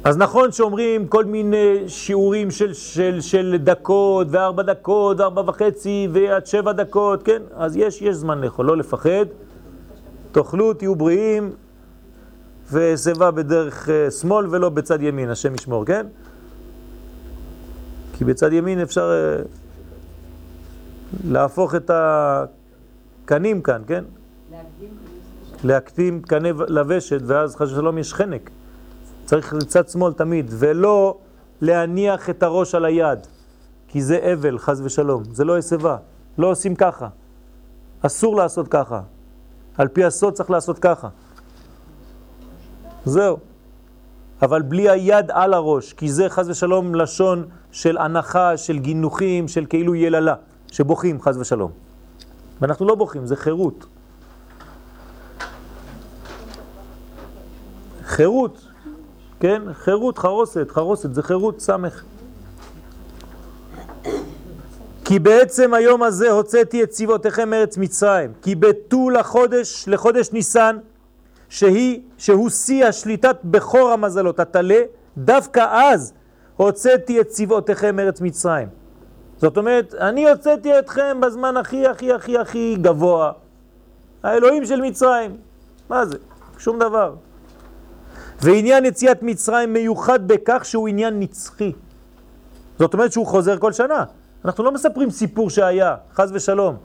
אז 0.03 0.17
נכון 0.17 0.51
שאומרים 0.51 1.07
כל 1.07 1.25
מיני 1.25 1.83
שיעורים 1.87 2.51
של, 2.51 2.73
של, 2.73 3.21
של 3.21 3.55
דקות 3.63 4.27
וארבע 4.29 4.63
דקות 4.63 5.19
וארבע 5.19 5.41
וחצי 5.45 6.07
ועד 6.11 6.45
שבע 6.45 6.71
דקות, 6.71 7.23
כן? 7.23 7.41
אז 7.55 7.77
יש, 7.77 8.01
יש 8.01 8.15
זמן 8.15 8.41
לאכול, 8.41 8.65
לא 8.65 8.77
לפחד. 8.77 9.25
תאכלו, 10.31 10.73
תהיו 10.73 10.95
בריאים, 10.95 11.51
ושיבה 12.71 13.31
בדרך 13.31 13.89
אה, 13.89 14.11
שמאל 14.11 14.47
ולא 14.49 14.69
בצד 14.69 15.01
ימין, 15.01 15.29
השם 15.29 15.55
ישמור, 15.55 15.85
כן? 15.85 16.07
כי 18.13 18.25
בצד 18.25 18.53
ימין 18.53 18.79
אפשר 18.79 19.11
אה, 19.11 19.43
להפוך 21.23 21.75
את 21.75 21.91
הקנים 21.93 23.61
כאן, 23.61 23.81
כן? 23.87 24.03
להקטים 25.63 26.21
קנה 26.21 26.49
לוושת, 26.67 27.21
ואז 27.25 27.55
חס 27.55 27.71
ושלום 27.71 27.97
יש 27.97 28.13
חנק. 28.13 28.49
צריך 29.25 29.53
לצד 29.53 29.87
שמאל 29.87 30.13
תמיד, 30.13 30.45
ולא 30.49 31.17
להניח 31.61 32.29
את 32.29 32.43
הראש 32.43 32.75
על 32.75 32.85
היד, 32.85 33.19
כי 33.87 34.01
זה 34.01 34.33
אבל, 34.33 34.57
חז 34.59 34.81
ושלום, 34.81 35.23
זה 35.31 35.43
לא 35.43 35.57
הסבה, 35.57 35.97
לא 36.37 36.51
עושים 36.51 36.75
ככה. 36.75 37.07
אסור 38.01 38.35
לעשות 38.35 38.67
ככה. 38.67 39.01
על 39.77 39.87
פי 39.87 40.03
הסוד 40.03 40.33
צריך 40.33 40.49
לעשות 40.49 40.79
ככה. 40.79 41.09
זהו. 43.05 43.37
אבל 44.41 44.61
בלי 44.61 44.89
היד 44.89 45.31
על 45.31 45.53
הראש, 45.53 45.93
כי 45.93 46.09
זה 46.11 46.29
חז 46.29 46.49
ושלום 46.49 46.95
לשון 46.95 47.45
של 47.71 47.97
הנחה, 47.97 48.57
של 48.57 48.79
גינוחים, 48.79 49.47
של 49.47 49.65
כאילו 49.69 49.95
יללה, 49.95 50.35
שבוכים 50.71 51.21
חז 51.21 51.37
ושלום. 51.37 51.71
ואנחנו 52.61 52.85
לא 52.85 52.95
בוכים, 52.95 53.25
זה 53.25 53.35
חירות. 53.35 53.85
חירות, 58.03 58.67
כן? 59.39 59.61
חירות, 59.73 60.17
חרוסת, 60.17 60.71
חרוסת, 60.71 61.13
זה 61.13 61.23
חירות 61.23 61.59
סמך. 61.59 62.03
כי 65.05 65.19
בעצם 65.19 65.73
היום 65.73 66.03
הזה 66.03 66.31
הוצאתי 66.31 66.83
את 66.83 66.89
צבאותיכם 66.89 67.49
מארץ 67.49 67.77
מצרים, 67.77 68.33
כי 68.41 68.55
בטול 68.55 69.17
החודש, 69.17 69.85
לחודש 69.87 70.31
ניסן, 70.31 70.77
שהיא, 71.49 72.01
שהוא 72.17 72.49
שיא 72.49 72.85
השליטת 72.85 73.37
בכור 73.43 73.91
המזלות, 73.91 74.39
הטלה, 74.39 74.79
דווקא 75.17 75.67
אז 75.71 76.13
הוצאתי 76.55 77.21
את 77.21 77.27
צבאותיכם 77.27 77.95
מארץ 77.95 78.21
מצרים. 78.21 78.67
זאת 79.37 79.57
אומרת, 79.57 79.93
אני 79.93 80.29
הוצאתי 80.29 80.79
אתכם 80.79 81.21
בזמן 81.21 81.57
הכי 81.57 81.87
הכי 81.87 82.13
הכי 82.13 82.37
הכי 82.37 82.75
גבוה. 82.81 83.31
האלוהים 84.23 84.65
של 84.65 84.81
מצרים. 84.81 85.37
מה 85.89 86.05
זה? 86.05 86.17
שום 86.57 86.79
דבר. 86.79 87.15
ועניין 88.41 88.85
יציאת 88.85 89.23
מצרים 89.23 89.73
מיוחד 89.73 90.27
בכך 90.27 90.65
שהוא 90.65 90.87
עניין 90.87 91.19
נצחי. 91.19 91.71
זאת 92.79 92.93
אומרת 92.93 93.11
שהוא 93.11 93.27
חוזר 93.27 93.57
כל 93.57 93.73
שנה. 93.73 94.03
אנחנו 94.45 94.63
לא 94.63 94.71
מספרים 94.71 95.09
סיפור 95.09 95.49
שהיה, 95.49 95.95
חז 96.13 96.31
ושלום. 96.33 96.75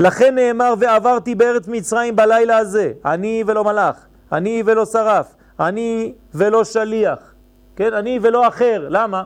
לכן 0.00 0.34
נאמר 0.34 0.74
ועברתי 0.78 1.34
בארץ 1.34 1.68
מצרים 1.68 2.16
בלילה 2.16 2.56
הזה, 2.56 2.92
אני 3.04 3.44
ולא 3.46 3.64
מלאך, 3.64 4.06
אני 4.32 4.62
ולא 4.66 4.86
שרף, 4.86 5.34
אני 5.60 6.14
ולא 6.34 6.64
שליח, 6.64 7.34
כן? 7.76 7.94
אני 7.94 8.18
ולא 8.22 8.48
אחר. 8.48 8.86
למה? 8.90 9.24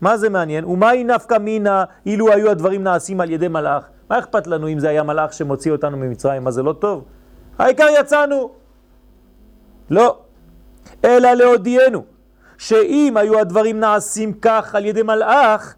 מה 0.00 0.16
זה 0.16 0.28
מעניין? 0.28 0.64
ומהי 0.64 1.04
נפקא 1.04 1.38
מינה 1.38 1.84
אילו 2.06 2.32
היו 2.32 2.50
הדברים 2.50 2.82
נעשים 2.82 3.20
על 3.20 3.30
ידי 3.30 3.48
מלאך? 3.48 3.84
מה 4.10 4.18
אכפת 4.18 4.46
לנו 4.46 4.68
אם 4.68 4.78
זה 4.78 4.88
היה 4.88 5.02
מלאך 5.02 5.32
שמוציא 5.32 5.72
אותנו 5.72 5.96
ממצרים? 5.96 6.44
מה 6.44 6.50
זה 6.50 6.62
לא 6.62 6.72
טוב? 6.72 7.04
העיקר 7.58 7.86
יצאנו. 8.00 8.50
לא, 9.90 10.18
אלא 11.04 11.32
להודיענו 11.32 12.04
שאם 12.58 13.14
היו 13.16 13.38
הדברים 13.38 13.80
נעשים 13.80 14.32
כך 14.32 14.74
על 14.74 14.84
ידי 14.84 15.02
מלאך 15.02 15.74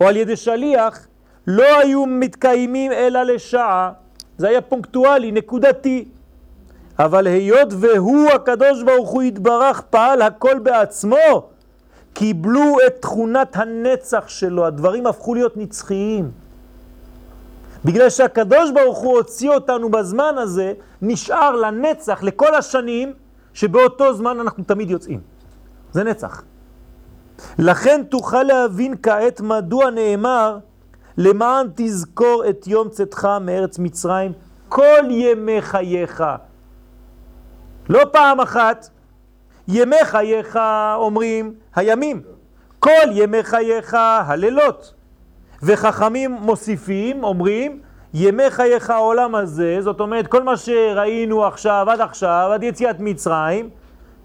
או 0.00 0.08
על 0.08 0.16
ידי 0.16 0.36
שליח, 0.36 1.06
לא 1.46 1.78
היו 1.78 2.06
מתקיימים 2.06 2.92
אלא 2.92 3.22
לשעה. 3.22 3.92
זה 4.38 4.48
היה 4.48 4.60
פונקטואלי, 4.60 5.32
נקודתי. 5.32 6.08
אבל 6.98 7.26
היות 7.26 7.68
והוא 7.70 8.30
הקדוש 8.30 8.82
ברוך 8.82 9.10
הוא 9.10 9.22
יתברך 9.22 9.80
פעל 9.80 10.22
הכל 10.22 10.58
בעצמו, 10.58 11.48
קיבלו 12.12 12.76
את 12.86 12.94
תכונת 13.00 13.56
הנצח 13.56 14.28
שלו, 14.28 14.66
הדברים 14.66 15.06
הפכו 15.06 15.34
להיות 15.34 15.56
נצחיים. 15.56 16.30
בגלל 17.84 18.10
שהקדוש 18.10 18.70
ברוך 18.70 18.98
הוא 18.98 19.16
הוציא 19.16 19.50
אותנו 19.50 19.88
בזמן 19.88 20.34
הזה, 20.38 20.72
נשאר 21.02 21.56
לנצח, 21.56 22.22
לכל 22.22 22.54
השנים, 22.54 23.12
שבאותו 23.54 24.14
זמן 24.14 24.40
אנחנו 24.40 24.64
תמיד 24.64 24.90
יוצאים. 24.90 25.20
זה 25.92 26.04
נצח. 26.04 26.42
לכן 27.58 28.02
תוכל 28.08 28.42
להבין 28.42 28.94
כעת 29.02 29.40
מדוע 29.40 29.90
נאמר 29.90 30.58
למען 31.16 31.66
תזכור 31.74 32.44
את 32.48 32.66
יום 32.66 32.88
צאתך 32.88 33.28
מארץ 33.40 33.78
מצרים 33.78 34.32
כל 34.68 35.04
ימי 35.10 35.62
חייך. 35.62 36.24
לא 37.88 38.00
פעם 38.12 38.40
אחת, 38.40 38.88
ימי 39.68 40.04
חייך 40.04 40.58
אומרים 40.96 41.54
הימים, 41.74 42.22
כל 42.78 43.06
ימי 43.12 43.42
חייך 43.42 43.94
הלילות. 44.00 44.94
וחכמים 45.62 46.32
מוסיפים, 46.32 47.24
אומרים, 47.24 47.80
ימי 48.14 48.50
חייך 48.50 48.90
העולם 48.90 49.34
הזה, 49.34 49.76
זאת 49.80 50.00
אומרת 50.00 50.26
כל 50.26 50.42
מה 50.42 50.56
שראינו 50.56 51.44
עכשיו, 51.44 51.86
עד 51.90 52.00
עכשיו, 52.00 52.50
עד 52.52 52.62
יציאת 52.62 52.96
מצרים, 53.00 53.70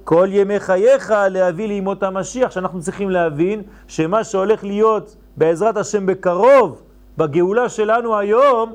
כל 0.03 0.27
ימי 0.31 0.59
חייך 0.59 1.13
להביא 1.29 1.67
לימות 1.67 2.03
המשיח, 2.03 2.51
שאנחנו 2.51 2.81
צריכים 2.81 3.09
להבין 3.09 3.63
שמה 3.87 4.23
שהולך 4.23 4.63
להיות 4.63 5.15
בעזרת 5.37 5.77
השם 5.77 6.05
בקרוב, 6.05 6.81
בגאולה 7.17 7.69
שלנו 7.69 8.17
היום, 8.17 8.73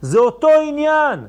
זה 0.00 0.18
אותו 0.18 0.48
עניין. 0.68 1.20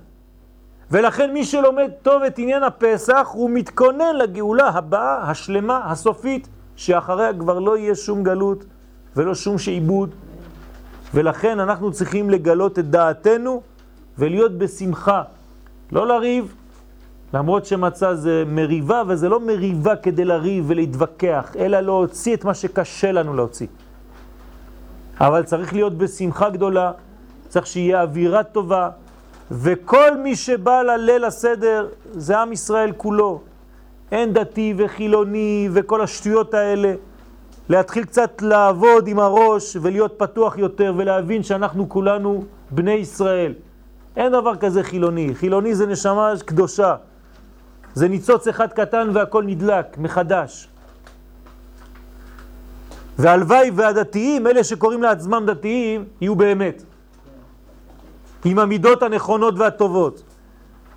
ולכן 0.91 1.33
מי 1.33 1.45
שלומד 1.45 1.91
טוב 2.01 2.23
את 2.23 2.39
עניין 2.39 2.63
הפסח, 2.63 3.27
הוא 3.33 3.49
מתכונן 3.49 4.15
לגאולה 4.15 4.67
הבאה, 4.67 5.29
השלמה, 5.29 5.81
הסופית, 5.91 6.47
שאחריה 6.75 7.33
כבר 7.33 7.59
לא 7.59 7.77
יהיה 7.77 7.95
שום 7.95 8.23
גלות 8.23 8.65
ולא 9.15 9.35
שום 9.35 9.57
שעיבוד. 9.57 10.15
ולכן 11.13 11.59
אנחנו 11.59 11.91
צריכים 11.91 12.29
לגלות 12.29 12.79
את 12.79 12.89
דעתנו 12.89 13.61
ולהיות 14.17 14.57
בשמחה. 14.57 15.21
לא 15.91 16.07
לריב, 16.07 16.55
למרות 17.33 17.65
שמצה 17.65 18.15
זה 18.15 18.43
מריבה, 18.47 19.03
וזה 19.07 19.29
לא 19.29 19.39
מריבה 19.39 19.95
כדי 19.95 20.25
לריב 20.25 20.65
ולהתווכח, 20.67 21.55
אלא 21.59 21.79
להוציא 21.79 22.35
את 22.35 22.45
מה 22.45 22.53
שקשה 22.53 23.11
לנו 23.11 23.33
להוציא. 23.33 23.67
אבל 25.21 25.43
צריך 25.43 25.73
להיות 25.73 25.97
בשמחה 25.97 26.49
גדולה, 26.49 26.91
צריך 27.47 27.67
שיהיה 27.67 28.01
אווירה 28.01 28.43
טובה, 28.43 28.89
וכל 29.51 30.17
מי 30.17 30.35
שבא 30.35 30.81
לליל 30.81 31.25
הסדר 31.25 31.87
זה 32.11 32.37
עם 32.37 32.51
ישראל 32.51 32.91
כולו. 32.97 33.41
אין 34.11 34.33
דתי 34.33 34.73
וחילוני 34.77 35.69
וכל 35.73 36.01
השטויות 36.01 36.53
האלה. 36.53 36.93
להתחיל 37.69 38.03
קצת 38.03 38.41
לעבוד 38.41 39.07
עם 39.07 39.19
הראש 39.19 39.77
ולהיות 39.81 40.13
פתוח 40.17 40.57
יותר 40.57 40.93
ולהבין 40.97 41.43
שאנחנו 41.43 41.89
כולנו 41.89 42.43
בני 42.71 42.91
ישראל. 42.91 43.53
אין 44.17 44.31
דבר 44.31 44.55
כזה 44.55 44.83
חילוני. 44.83 45.35
חילוני 45.35 45.75
זה 45.75 45.85
נשמה 45.85 46.33
קדושה. 46.45 46.95
זה 47.93 48.07
ניצוץ 48.07 48.47
אחד 48.47 48.73
קטן 48.73 49.09
והכל 49.13 49.43
נדלק 49.43 49.97
מחדש. 49.97 50.67
והלוואי 53.19 53.71
והדתיים, 53.75 54.47
אלה 54.47 54.63
שקוראים 54.63 55.03
לעצמם 55.03 55.43
דתיים, 55.47 56.05
יהיו 56.21 56.35
באמת. 56.35 56.83
עם 58.45 58.59
המידות 58.59 59.03
הנכונות 59.03 59.53
והטובות. 59.57 60.23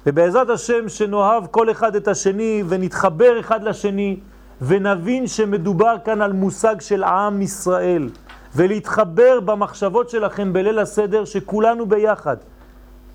ובעזרת 0.06 0.50
השם 0.50 0.88
שנאהב 0.88 1.46
כל 1.46 1.70
אחד 1.70 1.96
את 1.96 2.08
השני 2.08 2.62
ונתחבר 2.68 3.40
אחד 3.40 3.62
לשני 3.62 4.16
ונבין 4.62 5.26
שמדובר 5.26 5.96
כאן 6.04 6.22
על 6.22 6.32
מושג 6.32 6.80
של 6.80 7.04
עם 7.04 7.42
ישראל 7.42 8.08
ולהתחבר 8.56 9.40
במחשבות 9.40 10.10
שלכם 10.10 10.52
בליל 10.52 10.78
הסדר 10.78 11.24
שכולנו 11.24 11.86
ביחד. 11.86 12.36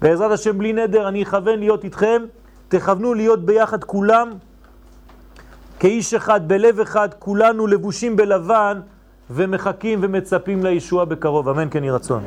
בעזרת 0.01 0.32
השם 0.32 0.58
בלי 0.58 0.74
נדר 0.74 1.08
אני 1.08 1.24
אכוון 1.24 1.60
להיות 1.60 1.84
איתכם, 1.84 2.22
תכוונו 2.68 3.14
להיות 3.14 3.45
ביחד 3.45 3.84
כולם 3.84 4.30
כאיש 5.80 6.14
אחד, 6.14 6.47
בלב 6.47 6.80
אחד, 6.80 7.10
כולנו 7.20 7.68
לבושים 7.68 8.16
בלבן 8.16 8.80
ומחכים 9.30 9.99
ומצפים 10.01 10.63
לישוע 10.63 11.05
בקרוב. 11.05 11.49
אמן 11.49 11.67
כן 11.71 11.84
יהי 11.84 11.91
רצון. 11.91 12.24